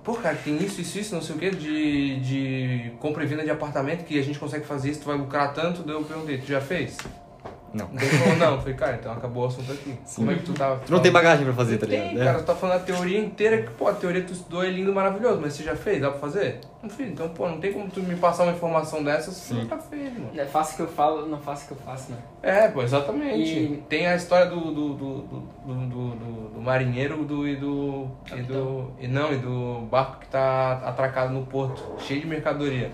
[0.03, 3.43] Pô, cara, tem isso, isso, isso, não sei o que, de, de compra e venda
[3.45, 6.37] de apartamento, que a gente consegue fazer isso, tu vai lucrar tanto, daí eu perguntei,
[6.37, 6.97] tu já fez?
[7.73, 7.87] Não.
[7.87, 9.93] Falou, não, eu falei, cara, então acabou o assunto aqui.
[10.15, 10.79] Como é que tu tava.
[10.85, 12.21] Tu não tem bagagem pra fazer, tá Tem, ligado?
[12.21, 12.25] É.
[12.25, 14.93] cara, tu tá falando a teoria inteira que, pô, a teoria tu estudou é lindo,
[14.93, 16.01] maravilhoso, mas você já fez?
[16.01, 16.61] Dá pra fazer?
[16.81, 19.61] Não fiz, então, pô, não tem como tu me passar uma informação dessas se Sim.
[19.61, 20.29] nunca fez, mano.
[20.35, 22.17] É fácil o que eu falo, não faço o que eu faço, não.
[22.41, 23.49] É, pô, exatamente.
[23.51, 27.55] E- Tem a história do, do, do, do, do, do- do- do marinheiro do, e
[27.55, 28.07] do.
[28.33, 28.91] E do.
[28.99, 32.91] E não, e do barco que tá atracado no porto, cheio de mercadoria.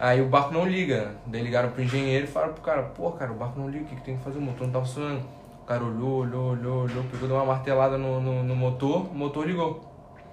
[0.00, 1.14] Aí o barco não liga.
[1.26, 3.86] Daí ligaram pro engenheiro e falaram pro cara, pô, cara, o barco não liga, o
[3.86, 4.38] que, que tem que fazer?
[4.38, 5.22] O motor não tá funcionando.
[5.62, 9.14] O cara olhou, olhou, olhou, olhou, pegou, deu uma martelada no, no, no motor, o
[9.14, 9.84] motor ligou.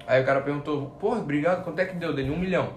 [0.08, 2.14] Aí o cara perguntou, porra, obrigado, quanto é que deu?
[2.16, 2.70] Dele um milhão.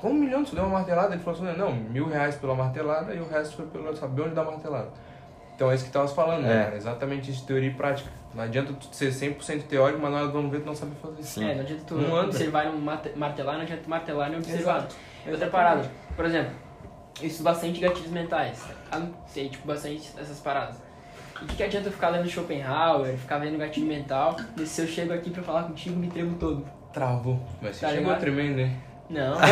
[0.00, 0.44] Como um milhão?
[0.44, 1.12] Tu deu uma martelada?
[1.12, 4.34] Ele falou assim, não, mil reais pela martelada e o resto foi pelo saber onde
[4.34, 4.90] dá a martelada.
[5.56, 6.60] Então é isso que tava falando, né?
[6.60, 6.64] É.
[6.66, 6.76] cara?
[6.76, 8.10] Exatamente isso, teoria e prática.
[8.32, 10.92] Não adianta tu ser 100% teórico, mas na hora do vamos ver tu não sabe
[11.02, 11.40] fazer isso.
[11.40, 11.48] Sim.
[11.48, 14.78] É, não adianta tu Não observar e martelar, não adianta tu martelar nem observar.
[14.78, 14.94] Exato.
[15.26, 16.52] E outra parada, por exemplo,
[17.20, 18.62] eu estudo bastante gatilhos mentais.
[18.90, 18.98] tá?
[18.98, 20.76] Eu sei, tipo, bastante essas paradas.
[21.40, 24.80] E o que, que adianta eu ficar lendo Schopenhauer, ficar vendo gatilho mental, e se
[24.82, 26.66] eu chego aqui pra falar contigo, me tremo todo.
[26.92, 27.38] Travou.
[27.60, 28.20] Mas você Tá chegou ligado?
[28.20, 28.76] tremendo, hein?
[29.10, 29.36] Não.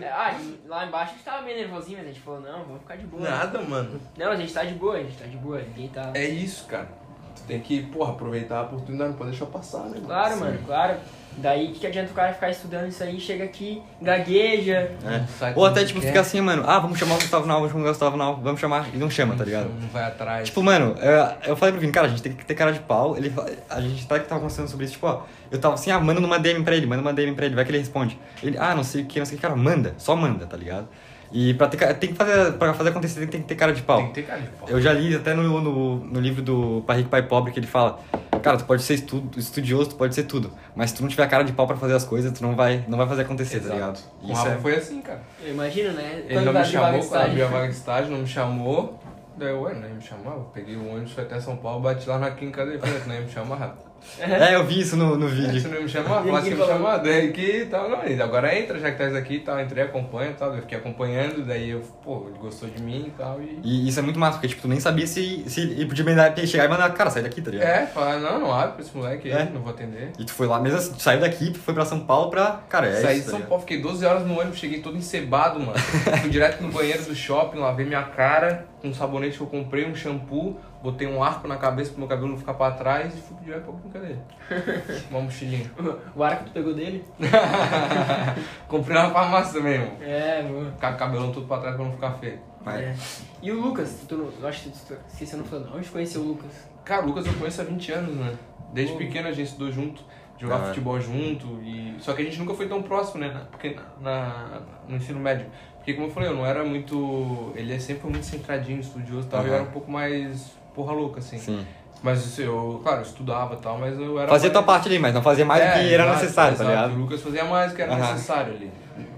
[0.00, 2.80] É, ah, lá embaixo a gente tava meio nervosinho, mas a gente falou, não, vamos
[2.82, 3.28] ficar de boa.
[3.28, 4.00] Nada, mano.
[4.16, 6.12] Não, a gente tá de boa, a gente tá de boa, ninguém tá.
[6.14, 6.88] É isso, cara.
[7.36, 9.94] Tu tem que, porra, aproveitar a oportunidade, não pode deixar passar, né?
[9.94, 10.06] mano?
[10.06, 10.96] Claro, mano, claro.
[11.36, 14.90] Daí o que, que adianta o cara ficar estudando isso aí, chega aqui, gagueja.
[15.04, 15.52] É.
[15.54, 16.08] Ou até, tipo, quer.
[16.08, 18.60] ficar assim, mano, ah, vamos chamar o Gustavo Nau, vamos chamar o Gustavo Nau, vamos
[18.60, 19.70] chamar, e não chama, tá ligado?
[19.80, 20.48] Não vai atrás.
[20.48, 22.80] Tipo, mano, eu, eu falei pro Vini, cara, a gente tem que ter cara de
[22.80, 23.16] pau.
[23.16, 23.32] Ele,
[23.68, 26.20] a gente tá que tava conversando sobre isso, tipo, ó, eu tava assim, ah, manda
[26.20, 28.18] uma DM pra ele, manda uma DM pra ele, vai que ele responde.
[28.42, 30.56] Ele, ah, não sei o que, não sei o que, cara, manda, só manda, tá
[30.56, 30.88] ligado?
[31.32, 33.98] E pra ter, tem que fazer, pra fazer acontecer tem que ter cara de pau.
[33.98, 34.68] Tem que ter cara de pau.
[34.68, 37.66] Eu já li até no, no, no livro do Pai Rico, Pai Pobre que ele
[37.66, 38.00] fala
[38.42, 41.26] Cara, tu pode ser estu- estudioso, tu pode ser tudo Mas se tu não tiver
[41.28, 43.74] cara de pau pra fazer as coisas, tu não vai, não vai fazer acontecer, tá
[43.74, 44.00] ligado?
[44.20, 44.58] Com o Isso Rafa é...
[44.58, 45.20] foi assim, cara.
[45.42, 46.24] Eu imagino, né?
[46.26, 48.98] Ele não me chamou, de quando abriu a vaga de estágio, não me chamou.
[49.36, 50.32] Daí eu, ué, não ia me chamar.
[50.32, 52.78] Eu peguei o ônibus, fui até São Paulo, bati lá na quinca dele.
[52.78, 53.89] Falei, não ia me rápido.
[54.18, 56.22] É, eu vi isso no, no É, Você vídeo não ia me chamar?
[56.22, 56.96] Falasse que ia me chamar.
[56.98, 58.06] Daí que tal, não.
[58.06, 59.60] e Agora entra, já que tá aqui e tal.
[59.60, 60.54] Entrei, acompanha e tal.
[60.54, 63.40] Eu fiquei acompanhando, daí eu, pô, ele gostou de mim e tal.
[63.40, 63.60] E.
[63.62, 66.36] E isso é muito massa, porque tipo, tu nem sabia se, se ele podia mandar,
[66.46, 67.68] chegar e mandar, cara, sai daqui, tá ligado?
[67.68, 69.44] É, fala, não, não abre pra esse moleque aí, É.
[69.52, 70.12] não vou atender.
[70.18, 72.60] E tu foi lá mesmo assim, tu saiu daqui, foi pra São Paulo pra.
[72.68, 73.26] Cara, é Saí isso.
[73.26, 73.46] de tá São?
[73.46, 75.78] Paulo, fiquei 12 horas no ônibus, cheguei todo encebado, mano.
[76.20, 79.94] Fui direto no banheiro do shopping, lavei minha cara um sabonete que eu comprei, um
[79.94, 83.36] shampoo, botei um arco na cabeça pro meu cabelo não ficar pra trás e fui
[83.42, 84.18] direto pra brincadeira.
[85.10, 85.70] Uma mochilinha.
[86.16, 87.04] O arco que tu pegou dele?
[88.68, 89.92] comprei na farmácia também, mano.
[90.00, 90.42] É.
[90.74, 92.38] Ficar com o cabelão todo pra trás pra não ficar feio.
[92.64, 92.94] Mas- É.
[93.42, 94.04] E o Lucas?
[94.08, 95.74] Tu, não- eu acho que tu esqueci não falando.
[95.76, 96.50] Onde conheceu o Lucas?
[96.84, 98.34] Cara, o Lucas eu conheço há 20 anos, né?
[98.72, 98.98] Desde Pô.
[98.98, 100.04] pequeno a gente estudou junto,
[100.40, 100.74] jogava Da hora.
[100.74, 101.96] futebol junto, e...
[102.00, 103.42] só que a gente nunca foi tão próximo, né?
[103.50, 105.46] Porque na, na- no ensino médio.
[105.76, 107.52] Porque como eu falei, eu não era muito.
[107.54, 110.92] Ele é sempre muito centradinho, estudioso e tal, e eu era um pouco mais porra
[110.92, 111.38] louca, assim.
[111.38, 111.66] Sim.
[112.02, 114.28] Mas eu, claro, eu estudava e tal, mas eu era.
[114.28, 114.52] Fazia mais...
[114.52, 116.92] tua parte ali, mas não fazia mais do É, que era exato, necessário, tá ligado?
[116.94, 118.12] O Lucas fazia mais do que era Aham.
[118.12, 118.70] necessário ali.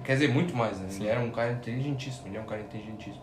[0.04, 0.88] Quer dizer, muito mais, né?
[0.90, 3.22] Ele era um cara inteligentíssimo, ele é um cara inteligentíssimo.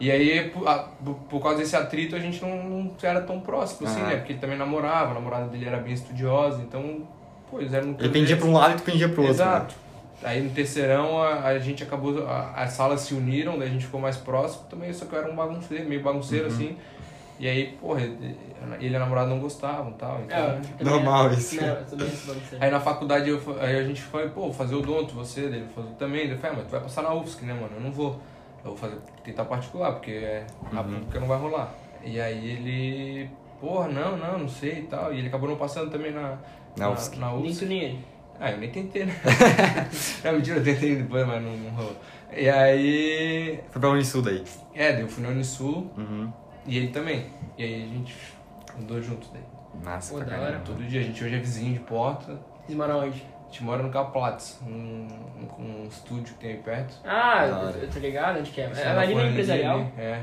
[0.00, 0.88] E aí, por, a-
[1.28, 4.16] por- causa desse atrito, a gente não, não era tão próximo, assim, né?
[4.16, 7.02] Porque ele também namorava, a namorada dele era bem estudiosa, então,
[7.50, 9.34] pô, eles eram no Ele pendia pra um lado e tu pendia pro outro.
[9.36, 9.74] Exato.
[10.22, 13.84] Aí no terceirão a, a gente acabou, a- as salas se uniram, daí a gente
[13.86, 16.52] ficou mais próximo também, só que eu era um bagunceiro, meio bagunceiro Uhum.
[16.54, 16.76] assim.
[17.38, 18.36] E aí, porra, ele
[18.80, 20.20] ele e a namorada não gostavam e tal.
[20.26, 21.56] Então, É, eu também- Normal isso.
[21.56, 21.76] Não.
[22.60, 25.66] Aí na faculdade eu, aí a gente foi, pô, vou fazer o donto, você, dele
[25.74, 26.22] fazer também.
[26.22, 27.70] Ele falou, ah, mas tu vai passar na UFSC, né, mano?
[27.76, 28.20] Eu não vou.
[28.64, 30.82] Eu vou fazer, tentar particular, porque é, a Uhum.
[30.94, 31.72] pública não vai rolar.
[32.04, 33.30] E aí ele,
[33.60, 35.14] porra, não, não, não sei e tal.
[35.14, 36.36] E ele acabou não passando também na,
[36.76, 37.16] Na UFSC.
[37.18, 37.58] Na, Nem UFSC.
[37.64, 38.04] tu nem ele.
[38.40, 39.14] Ah, eu nem tentei, né?
[40.24, 41.96] não, mentira, eu tentei depois, mas não, não rolou.
[42.36, 44.44] E aí, Foi pra Unisul daí.
[44.74, 46.32] é, daí eu fui na Unisul Uhum.
[46.66, 47.26] e ele também.
[47.56, 48.14] E aí a gente
[48.78, 49.42] andou juntos daí.
[49.82, 50.58] Massa, Pô, pra da hora.
[50.64, 52.38] Todo dia, a gente hoje é vizinho de porta.
[52.64, 53.22] Vocês moram onde?
[53.22, 55.08] A gente mora no Caplatz, um,
[55.58, 56.94] um, um estúdio que tem aí perto.
[57.04, 58.64] Ah, eu, eu tô ligado onde que é.
[58.64, 59.78] É ali na falando empresarial.
[59.78, 60.22] dele, É.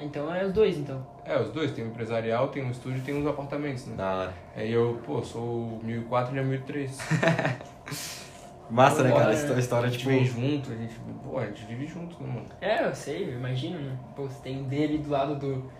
[0.00, 1.06] Então é os dois, então.
[1.24, 3.96] É, os dois, tem um empresarial, tem um estúdio e tem uns apartamentos, né?
[3.96, 4.34] Da hora.
[4.56, 6.98] Aí eu, pô, sou 1004 e é 1003.
[8.70, 9.24] Massa, né, cara?
[9.24, 10.10] hora, Essa história, A gente tipo.
[10.10, 12.46] vem junto, a gente, pô, a gente vive junto, né, mano?
[12.60, 13.96] É, eu sei, eu imagino, né?
[14.16, 15.70] Pô, você tem D ali do lado do.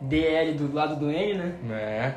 [0.00, 1.54] DL do lado do N, né?
[1.70, 2.14] É.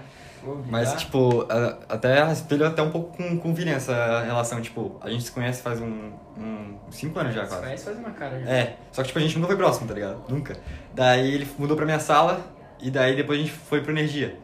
[0.69, 4.61] Mas, tipo, a- até espelho até um pouco com, com o Vini essa relação.
[4.61, 6.11] Tipo, a gente se conhece faz um.
[6.37, 7.63] um cinco anos já, quase.
[7.63, 8.49] conhece faz uma cara já.
[8.49, 10.21] É, só que tipo, a gente nunca foi próximo, tá ligado?
[10.29, 10.55] Nunca.
[10.93, 12.41] Daí ele mudou pra minha sala
[12.81, 14.37] e daí depois a gente foi pro Energia.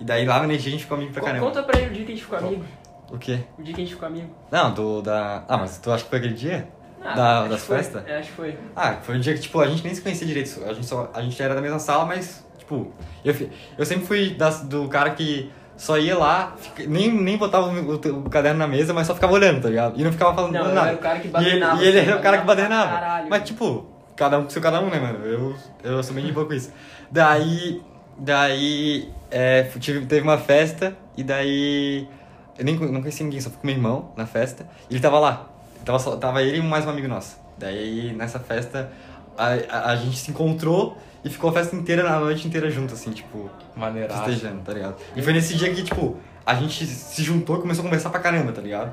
[0.00, 1.46] E daí lá na Energia a gente ficou amigo pra Co- caramba.
[1.46, 2.64] Conta pra ele o dia que a gente ficou amigo.
[3.10, 3.38] O quê?
[3.58, 4.28] O dia que a gente ficou amigo.
[4.50, 5.44] Não, do da.
[5.48, 6.68] Ah, mas tu acha que foi aquele dia?
[7.04, 8.02] Ah, Da- das festas?
[8.06, 8.58] É, acho que foi.
[8.74, 10.62] Ah, foi um dia que, tipo, a gente nem se conhecia direito.
[10.66, 12.92] A gente, só, a gente era da mesma sala, mas, tipo,
[13.24, 13.34] eu,
[13.76, 16.54] eu sempre fui das, do cara que só ia lá,
[16.86, 20.00] nem, nem botava o, o- caderno na mesa, mas só ficava olhando, tá ligado?
[20.00, 20.88] E não ficava falando Não, nada.
[20.88, 23.26] era o cara que e ele, e ele assim, era o cara que badernava caralho.
[23.28, 23.86] Mas, tipo,
[24.16, 25.24] cada um com seu cada um, né, mano?
[25.26, 26.72] Eu, eu sou bem de boa com isso.
[27.10, 27.82] Daí,
[28.16, 32.08] daí, é, tive, teve uma festa, e daí,
[32.58, 35.18] eu nem não conhecia ninguém, só fui com meu irmão na festa, e ele tava
[35.18, 35.50] lá.
[35.84, 37.38] Tava, só, tava ele e mais um amigo nosso.
[37.58, 38.90] Daí, nessa festa,
[39.36, 42.94] a, a, a gente se encontrou e ficou a festa inteira, a noite inteira junto,
[42.94, 44.24] assim, tipo, Maneiraço.
[44.24, 44.96] festejando, tá ligado?
[45.14, 48.20] E foi nesse dia que, tipo, a gente se juntou e começou a conversar pra
[48.20, 48.92] caramba, tá ligado?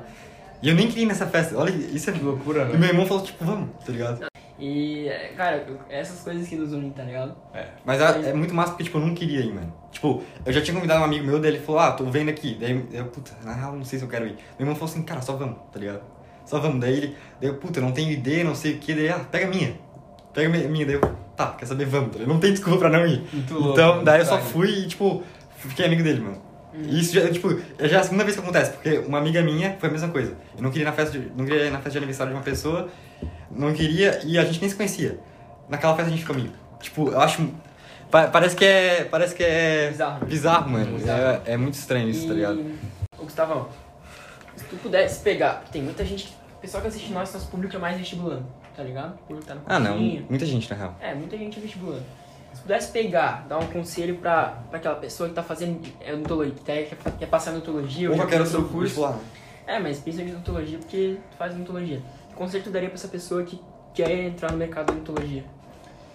[0.62, 1.58] E eu nem queria ir nessa festa.
[1.58, 2.78] Olha, isso é Que loucura, E né?
[2.78, 4.26] meu irmão falou, tipo, vamos, tá ligado?
[4.58, 7.34] E, é, cara, essas coisas que nos unem, tá ligado?
[7.52, 7.66] É.
[7.84, 9.72] Mas é, é muito massa porque, tipo, eu não queria ir, mano.
[9.90, 12.56] Tipo, eu já tinha convidado um amigo meu, daí ele falou, ah, tô vendo aqui.
[12.60, 14.36] Daí eu, puta, na real, não sei se eu quero ir.
[14.58, 16.02] Meu irmão falou assim, cara, só vamos, tá ligado?
[16.44, 16.80] Só vamos.
[16.80, 18.94] Daí ele, daí eu, puta, eu não tenho ideia, não sei o que.
[18.94, 19.74] Daí, ah, pega a minha.
[20.34, 20.84] Pega a minha.
[20.86, 21.00] Daí eu,
[21.36, 22.22] tá, quer saber, vamos, tá?
[22.24, 23.22] Não tem desculpa pra não ir.
[23.32, 25.22] Muito louco, então, daí eu só fui e, tipo,
[25.56, 26.42] fiquei amigo dele, mano.
[26.74, 29.76] E isso já, tipo, é já a segunda vez que acontece, porque uma amiga minha
[29.78, 30.32] foi a mesma coisa.
[30.56, 32.38] Eu não queria ir na festa de, não queria ir na festa de aniversário de
[32.38, 32.88] uma pessoa,
[33.50, 35.18] não queria, e a gente nem se conhecia.
[35.68, 36.54] Naquela festa a gente ficou amigo.
[36.80, 37.46] Tipo, eu acho.
[38.10, 39.04] pa- parece que é.
[39.04, 39.88] Parece que é.
[39.90, 40.24] Bizarro.
[40.26, 40.96] Bizarro, mano.
[40.96, 41.20] Bizarro.
[41.20, 42.64] É, é muito estranho isso, tá ligado?
[43.18, 43.68] Ô, Gustavão,
[44.62, 47.74] se tu pudesse pegar, tem muita gente, que- o pessoal que assiste nós, nosso público
[47.74, 48.46] é mais vestibulando,
[48.76, 49.18] tá ligado?
[49.26, 49.98] Por estar no Ah, não.
[49.98, 50.94] Muita gente, na real.
[51.00, 52.02] É, muita gente é vestibulando.
[52.54, 56.54] Se pudesse pegar, dar um conselho pra, pra aquela pessoa que tá fazendo é, odontologia,
[56.54, 59.00] que quer, quer passar em odontologia, ou já começou o curso.
[59.00, 59.18] lá.
[59.66, 62.02] É, mas principalmente odontologia, porque tu faz odontologia.
[62.28, 63.58] Que conselho tu daria pra essa pessoa que
[63.94, 65.44] que é entrar no mercado da odontologia?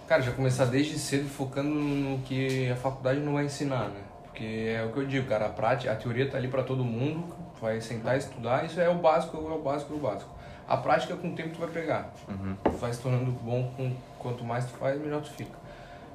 [0.08, 4.00] Cara, já começar desde cedo focando no que a faculdade não vai ensinar, né?
[4.24, 6.84] Porque é o que eu digo, cara, a prática, a teoria tá ali para todo
[6.84, 10.30] mundo, vai sentar e estudar, isso é o básico, é o básico, é o básico.
[10.68, 12.12] A prática com o tempo tu vai pegar.
[12.28, 12.56] Uhum.
[12.64, 15.58] Tu vai se tornando bom com quanto mais tu faz, melhor tu fica.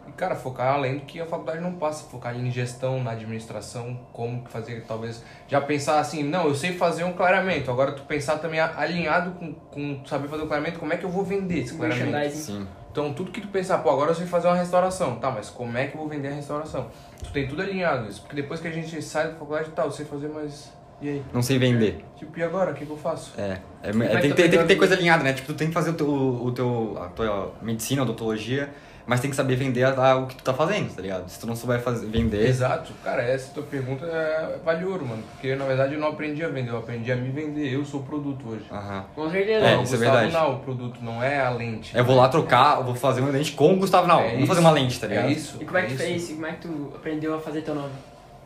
[0.07, 3.99] E cara, focar além do que a faculdade não passa, focar em gestão, na administração,
[4.13, 8.39] como fazer, talvez já pensar assim, não, eu sei fazer um clareamento, agora tu pensar
[8.39, 11.75] também alinhado com, com saber fazer o clareamento, como é que eu vou vender esse
[11.75, 12.35] clareamento?
[12.35, 12.67] Sim.
[12.93, 15.17] Então, tudo que tu pensar, pô, agora eu sei fazer uma restauração.
[15.17, 16.91] Tá, mas como é que eu vou vender a restauração?
[17.25, 18.21] Tu tem tudo alinhado isso.
[18.21, 20.71] Porque depois que a gente sai da faculdade, tá, eu sei fazer, mas...
[21.03, 21.23] E aí?
[21.33, 22.05] Não sei vender.
[22.17, 22.71] Tipo, e agora?
[22.71, 23.33] O que, que eu faço?
[23.37, 25.33] É, é, é é, que tem, tu tem, tem que ter a coisa alinhada, né?
[25.33, 28.71] Tipo, tu tem que fazer o teu, o teu, a tua medicina, odontologia,
[29.05, 31.29] mas tem que saber vender a- o que tu tá fazendo, tá ligado?
[31.29, 32.47] Se tu não souber fazer, vender...
[32.47, 32.93] Exato.
[33.03, 35.25] Cara, essa tua pergunta é vale ouro, mano.
[35.33, 36.71] Porque, na verdade, eu não aprendi a vender.
[36.71, 37.73] Eu aprendi a me vender.
[37.75, 38.65] Eu sou o produto hoje.
[38.71, 39.05] Aham.
[39.12, 39.67] Com certeza.
[39.67, 40.33] É, o isso é Gustavo verdade.
[40.33, 41.97] não, o produto não é a lente.
[41.97, 44.47] Eu vou lá trocar, eu vou fazer uma lente com o Gustavo Nau, É não
[44.47, 45.31] fazer uma lente, tá É ligado?
[45.33, 45.57] isso.
[45.61, 46.03] E como é que tu isso.
[46.05, 46.29] fez?
[46.31, 47.91] Como é que tu aprendeu a fazer teu nome?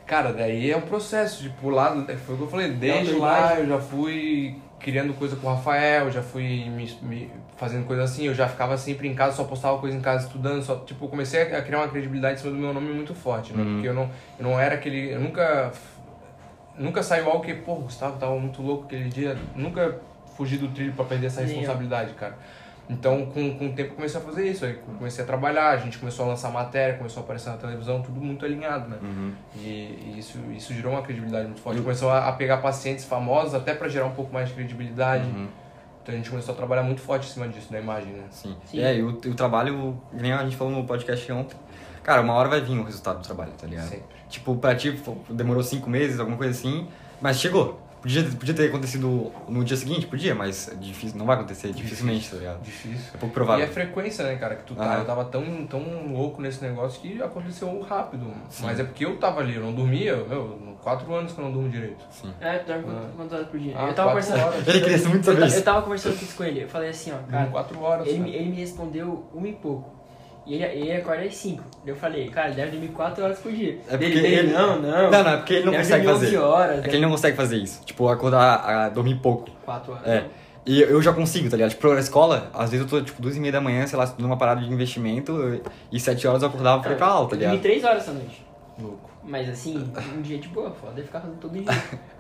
[0.06, 1.92] Cara, daí é um processo, tipo, lá,
[2.24, 6.10] foi o que eu falei, desde lá eu já fui criando coisa com o Rafael,
[6.12, 9.78] já fui me, me fazendo coisa assim, eu já ficava sempre em casa, só postava
[9.78, 12.72] coisa em casa estudando, só, tipo, comecei a criar uma credibilidade em cima do meu
[12.72, 13.62] nome muito forte, né?
[13.62, 13.72] Uhum.
[13.72, 15.72] Porque eu não, eu não era aquele, eu nunca,
[16.78, 19.98] nunca saiu algo que, pô, Gustavo tava muito louco aquele dia, nunca
[20.36, 22.36] fugi do trilho pra perder essa responsabilidade, cara.
[22.88, 24.64] Então, com, com o tempo, eu comecei a fazer isso.
[24.64, 28.00] Aí comecei a trabalhar, a gente começou a lançar matéria, começou a aparecer na televisão,
[28.00, 28.98] tudo muito alinhado, né?
[29.02, 29.32] Uhum.
[29.56, 31.80] E, e isso, isso gerou uma credibilidade muito forte.
[31.80, 35.24] Começou a, a pegar pacientes famosos até para gerar um pouco mais de credibilidade.
[35.24, 35.48] Uhum.
[36.02, 38.24] Então a gente começou a trabalhar muito forte em cima disso, da imagem, né?
[38.30, 38.56] Sim.
[38.64, 38.80] Sim.
[38.80, 41.56] É, e o, o trabalho, nem a gente falou no podcast ontem,
[42.04, 43.88] cara, uma hora vai vir o resultado do trabalho, tá ligado?
[43.88, 44.14] Sempre.
[44.28, 46.86] Tipo, pra ti demorou cinco meses, alguma coisa assim,
[47.20, 47.84] mas chegou.
[48.06, 52.30] Podia, podia ter acontecido no dia seguinte, podia, mas é difícil, não vai acontecer, dificilmente,
[52.30, 52.62] tá ligado?
[52.62, 53.10] Difícil.
[53.12, 53.64] É pouco E provável.
[53.64, 54.98] a frequência, né, cara, que tu tá.
[54.98, 58.32] Eu tava tão, tão louco nesse negócio que aconteceu rápido.
[58.62, 61.52] Mas é porque eu tava ali, eu não dormia, meu, quatro anos que eu não
[61.52, 62.04] durmo direito.
[62.12, 62.32] Sim.
[62.40, 63.08] É, tu dorme Ah.
[63.16, 63.74] quantas- horas por dia?
[63.76, 64.40] Ah, eu tava conversando.
[64.40, 64.68] horas.
[64.68, 65.56] Ele queria muito Eu, saber ta- isso.
[65.56, 66.62] eu tava conversando com ele.
[66.62, 67.46] Eu falei assim, ó, Durmo cara.
[67.50, 68.06] quatro horas.
[68.06, 68.30] Ele, cara.
[68.30, 69.95] me- ele me respondeu uma e pouco.
[70.46, 71.62] E ele, ele acorda às 5.
[71.84, 73.78] Eu falei, cara, ele deve dormir 4 horas por dia.
[73.88, 75.10] É Dele- porque dele, ele- não, não.
[75.10, 76.26] Não, não, é porque ele não Deve consegue fazer.
[76.26, 76.78] 11 horas.
[76.78, 77.82] É que ele não consegue fazer isso.
[77.84, 79.50] Tipo, acordar, a dormir pouco.
[79.64, 80.06] 4 horas.
[80.06, 80.24] É.
[80.64, 81.70] E eu já consigo, tá ligado?
[81.70, 84.04] Tipo, pra escola, às vezes eu tô, tipo, duas e meia da manhã, sei lá,
[84.04, 85.60] estudando uma parada de investimento,
[85.92, 87.62] e sete horas eu acordava pra ir pra aula, tá Eu dormi ligado?
[87.62, 88.44] 3 horas essa noite.
[88.78, 89.10] Louco.
[89.24, 91.64] Mas assim, um dia de boa, foda ficar fazendo todo dia.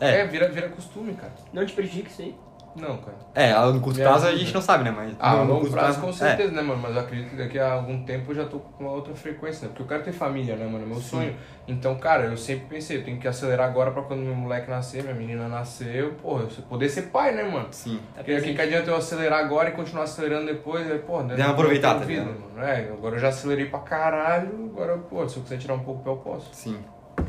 [0.00, 0.20] É.
[0.22, 1.32] É, vira, vira costume, cara.
[1.52, 2.34] Não te prejudica isso aí.
[2.76, 3.16] Não, cara.
[3.34, 4.90] É, no curto prazo a gente não sabe, né?
[4.90, 6.12] Mas Ah, no, a no longo curto prazo com é.
[6.12, 6.80] certeza, né, mano?
[6.82, 9.62] Mas eu acredito que daqui a algum tempo eu já tô com uma outra frequência,
[9.62, 9.68] né?
[9.68, 10.84] Porque eu quero ter família, né, mano?
[10.84, 11.34] É meu sonho.
[11.66, 15.02] Então, cara, eu sempre pensei, eu tenho que acelerar agora pra quando meu moleque nascer,
[15.02, 17.68] minha menina nascer, eu, porra, eu poder ser pai, né, mano?
[17.70, 17.98] Sim.
[18.14, 20.88] Tá Porque o que, adianta eu acelerar agora e continuar acelerando depois?
[20.90, 21.42] É, porra, né?
[21.42, 22.62] Aproveitada, não tá vida, mano.
[22.62, 26.08] É, agora eu já acelerei pra caralho, agora, pô, se eu quiser tirar um pouco,
[26.08, 26.48] eu posso.
[26.52, 26.78] Sim.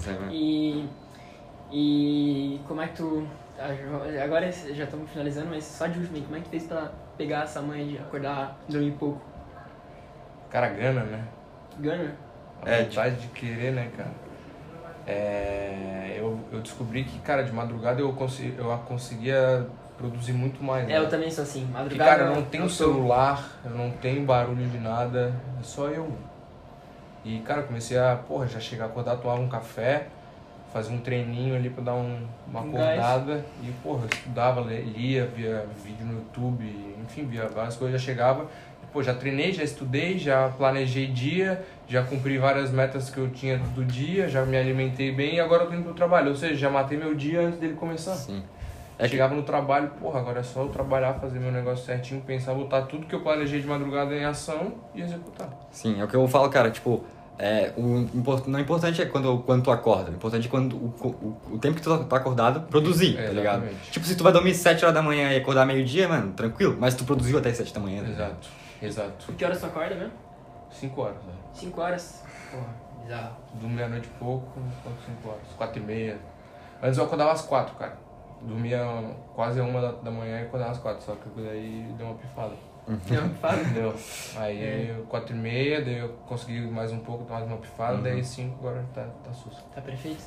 [0.06, 0.28] Aí, né?
[0.32, 0.90] E.
[1.71, 2.60] E.
[2.67, 3.27] Como é que tu.
[4.23, 7.62] Agora já estamos finalizando, mas só de último, como é que fez pra pegar essa
[7.62, 9.19] manha de acordar, dormir pouco?
[10.49, 11.23] Cara, gana, né?
[11.80, 12.15] Gana?
[12.63, 14.12] A É, vontade de querer, né, cara?
[15.08, 19.65] É, eu, eu descobri que, cara, de madrugada eu, consegui, eu conseguia
[19.97, 20.84] produzir muito mais.
[20.84, 20.97] É, né?
[20.99, 21.62] eu também sou assim.
[21.62, 22.10] Porque, Madrugada.
[22.12, 26.12] cara, eu não tenho eu celular, eu não tenho barulho de nada, é só eu.
[27.25, 30.08] E, cara, eu comecei a, porra, já chegar a acordar, tomar um café,
[30.73, 32.99] fazer um treininho ali pra dar um, uma Um gás.
[32.99, 33.45] acordada.
[33.63, 38.43] E, porra, eu estudava, lia, via vídeo no YouTube, enfim, via várias coisas, já chegava.
[38.84, 43.30] E, pô, já treinei, já estudei, já planejei dia, já cumpri várias metas que eu
[43.30, 46.30] tinha do dia, já me alimentei bem e agora eu tô indo pro trabalho.
[46.30, 48.15] Ou seja, já matei meu dia antes dele começar.
[48.15, 48.43] Sim.
[48.99, 52.19] É que- Chegava no trabalho, porra, agora é só eu trabalhar, fazer meu negócio certinho,
[52.21, 55.49] pensar, botar tudo que eu planejei de madrugada em ação e executar.
[55.69, 57.03] Sim, é o que eu falo, cara, tipo,
[57.39, 58.08] é, o
[58.47, 60.93] não importante é quando, quando tu acorda, o importante é quando o,
[61.52, 63.58] o, o tempo que tu tá acordado, produzir, É, tá ligado?
[63.63, 63.91] exatamente.
[63.91, 66.95] Tipo, se tu vai dormir 7 horas da manhã e acordar meio-dia, mano, tranquilo, mas
[66.95, 68.10] tu produziu até 7 da manhã, tá?
[68.10, 68.47] Exato,
[68.82, 69.34] exato.
[69.34, 70.13] Que horas tu acorda mesmo?
[70.71, 71.34] Cinco horas, né?
[71.54, 72.23] 5 horas.
[72.52, 72.67] Porra,
[73.04, 73.36] bizarro.
[73.62, 75.41] Do meia-noite e pouco, quanto cinco horas?
[75.58, 76.17] Quatro e meia.
[76.82, 77.97] Antes eu acordava às quatro, cara.
[78.41, 78.80] Dormia
[79.34, 82.54] quase uma da, da manhã e acordava às quatro, só que daí deu uma pifada.
[82.88, 83.63] Não, fala.
[83.73, 83.93] Deu.
[84.38, 84.95] Aí É.
[85.10, 88.04] quatro e meia, daí eu consegui mais um pouco, mais uma pifada, Uhum.
[88.04, 89.56] daí cinco, agora tá, tá sus.
[89.76, 90.23] Tá perfeito.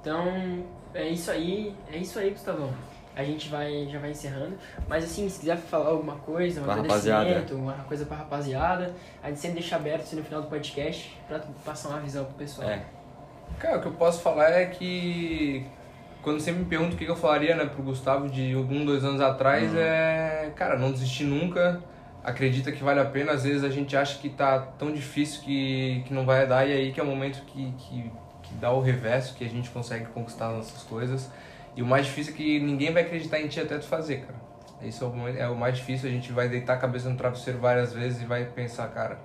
[0.00, 1.74] Então, é isso aí.
[1.92, 2.70] É isso aí, Gustavão.
[3.14, 4.56] A gente vai, já vai encerrando.
[4.88, 9.28] Mas assim, se quiser falar alguma coisa, um Pra agradecimento, uma coisa pra rapaziada, a
[9.28, 12.68] gente sempre deixa aberto assim, no final do podcast pra passar uma visão pro pessoal.
[12.70, 12.82] É,
[13.58, 15.66] Cara, o que eu posso falar é que
[16.22, 19.20] quando você me pergunta o que eu falaria, né, pro Gustavo de um, dois anos
[19.20, 19.78] atrás, Uhum.
[19.78, 21.82] é, cara, não desistir nunca,
[22.22, 26.02] acredita que vale a pena, às vezes a gente acha que tá tão difícil que,
[26.06, 28.80] que não vai dar, e aí que é o momento que, que, que dá o
[28.80, 31.30] reverso, que a gente consegue conquistar as nossas coisas.
[31.76, 34.40] E o mais difícil é que ninguém vai acreditar em ti até tu fazer, cara.
[34.82, 37.16] Isso é o, momento, é o mais difícil, a gente vai deitar a cabeça no
[37.16, 39.18] travesseiro várias vezes e vai pensar, cara,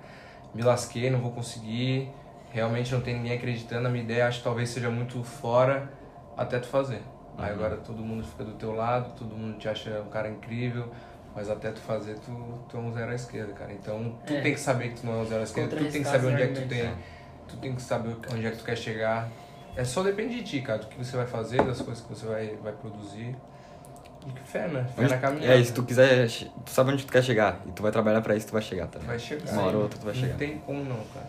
[0.54, 2.10] me lasquei, não vou conseguir,
[2.52, 5.90] realmente não tem ninguém acreditando, a minha ideia acho que talvez seja muito fora
[6.36, 7.02] até tu fazer.
[7.38, 7.56] Aí Uhum.
[7.56, 10.90] agora todo mundo fica do teu lado, todo mundo te acha um cara incrível,
[11.36, 12.32] mas até tu fazer, tu,
[12.68, 13.72] tu é um zero à esquerda, cara.
[13.72, 14.40] Então tu É.
[14.40, 16.26] tem que saber que tu não é um zero à esquerda, tu tem que saber
[16.28, 16.92] onde é que tu tem,
[17.46, 19.28] tu tem que saber onde é que tu quer chegar.
[19.76, 22.24] É só depende de ti, cara, do que você vai fazer, das coisas que você
[22.26, 23.36] vai, vai produzir.
[24.26, 24.84] E que fé, né?
[24.96, 25.54] Fé na caminhada.
[25.60, 27.60] É, se tu quiser, tu sabe onde tu quer chegar.
[27.66, 28.98] E tu vai trabalhar pra isso, tu vai chegar, tá?
[29.00, 29.52] Vai chegar.
[29.52, 30.36] Uma hora ou outra tu vai não chegar.
[30.36, 31.26] tem como não, cara.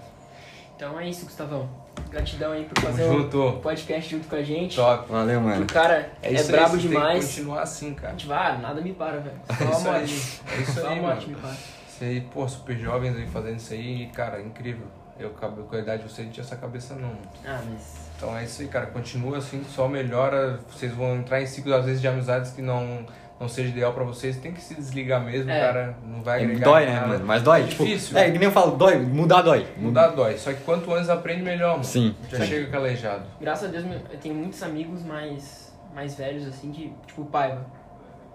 [0.75, 1.69] Então é isso, Gustavão.
[2.09, 3.59] Gratidão aí por fazer o junto.
[3.61, 4.75] podcast junto com a gente.
[4.75, 5.11] Top.
[5.11, 5.63] Valeu, mano.
[5.63, 7.19] O cara é, isso aí, brabo Tem demais.
[7.25, 8.09] que continuar assim, cara.
[8.09, 9.35] A gente vai, ah, nada me para, velho.
[9.49, 10.41] É Só a isso aí.
[10.41, 10.41] morte.
[10.51, 11.37] É isso Só a aí, me mano.
[11.41, 11.53] para.
[11.87, 14.85] Você aí, pô, super jovens aí fazendo isso aí, cara, incrível.
[15.19, 17.11] Eu, com a idade de vocês, não tinha essa cabeça não.
[17.45, 18.07] Ah, mas.
[18.15, 18.85] Então é isso aí, cara.
[18.87, 20.59] Continua assim, só melhora.
[20.71, 23.05] Vocês vão entrar em ciclos, às vezes, de amizades que não,
[23.39, 24.37] não seja ideal pra vocês.
[24.37, 25.59] Tem que se desligar mesmo, É.
[25.59, 25.97] cara.
[26.03, 27.25] Não vai É, agregar dói, né, mano?
[27.25, 27.63] Mas dói.
[27.63, 28.17] É tipo, difícil.
[28.17, 28.97] É, que nem eu falo, dói.
[28.97, 29.67] Mudar dói.
[29.77, 30.37] Mudar dói.
[30.37, 31.83] Só que quanto antes aprende, melhor, mano.
[31.83, 32.15] Sim.
[32.29, 33.25] Já chega calejado.
[33.39, 36.93] Graças a Deus eu tenho muitos amigos mais, mais velhos, assim, que.
[37.05, 37.65] Tipo o Paiva.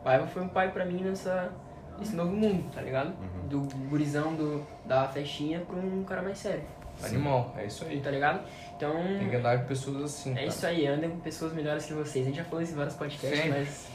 [0.00, 1.50] O Paiva foi um pai pra mim nessa,
[1.98, 3.08] nesse novo mundo, tá ligado?
[3.08, 3.48] Uhum.
[3.48, 6.62] Do gurizão do, da festinha pra um cara mais sério,
[7.04, 7.54] Animal.
[7.56, 8.00] É isso aí.
[8.00, 8.40] tá ligado?
[8.76, 8.92] Então.
[9.18, 10.32] Tem que andar com pessoas assim.
[10.32, 10.46] É cara.
[10.46, 12.24] isso aí, andem com pessoas melhores que vocês.
[12.24, 13.58] A gente já falou isso em vários podcasts, Sempre.
[13.60, 13.86] mas.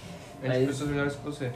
[0.43, 1.51] Entre Mas- pessoas melhores que você.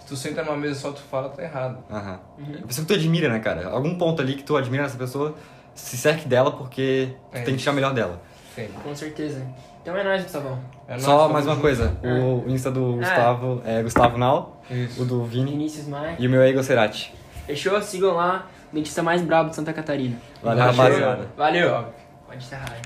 [0.00, 1.78] Se tu senta numa mesa e só tu fala, tá errado.
[1.90, 2.20] Aham.
[2.38, 2.54] Uhum.
[2.62, 3.68] A pessoa que tu admira, né, cara?
[3.68, 5.34] Algum ponto ali que tu admira nessa pessoa,
[5.74, 8.20] se cerque dela porque tu É tem que tirar melhor dela.
[8.54, 8.74] Sempre.
[8.82, 9.44] Com certeza.
[9.82, 10.58] Então é nóis, Gustavão.
[10.86, 11.62] É nóis, Só tamo mais uma junto.
[11.62, 11.96] coisa.
[12.02, 12.08] Ah.
[12.08, 12.96] O, Insta do Ah.
[12.98, 15.02] Gustavo é Gustavo Nau, Isso.
[15.02, 16.16] o do Vini Vinícius Maia.
[16.18, 17.12] e o meu é Igor Cerati.
[17.46, 17.80] Fechou?
[17.82, 18.46] Sigam lá.
[18.72, 20.16] O dentista mais brabo de Santa Catarina.
[20.42, 20.76] Valeu, Valeu.
[20.92, 21.28] rapaziada.
[21.36, 21.84] Valeu.
[22.26, 22.80] Pode encerrar aí.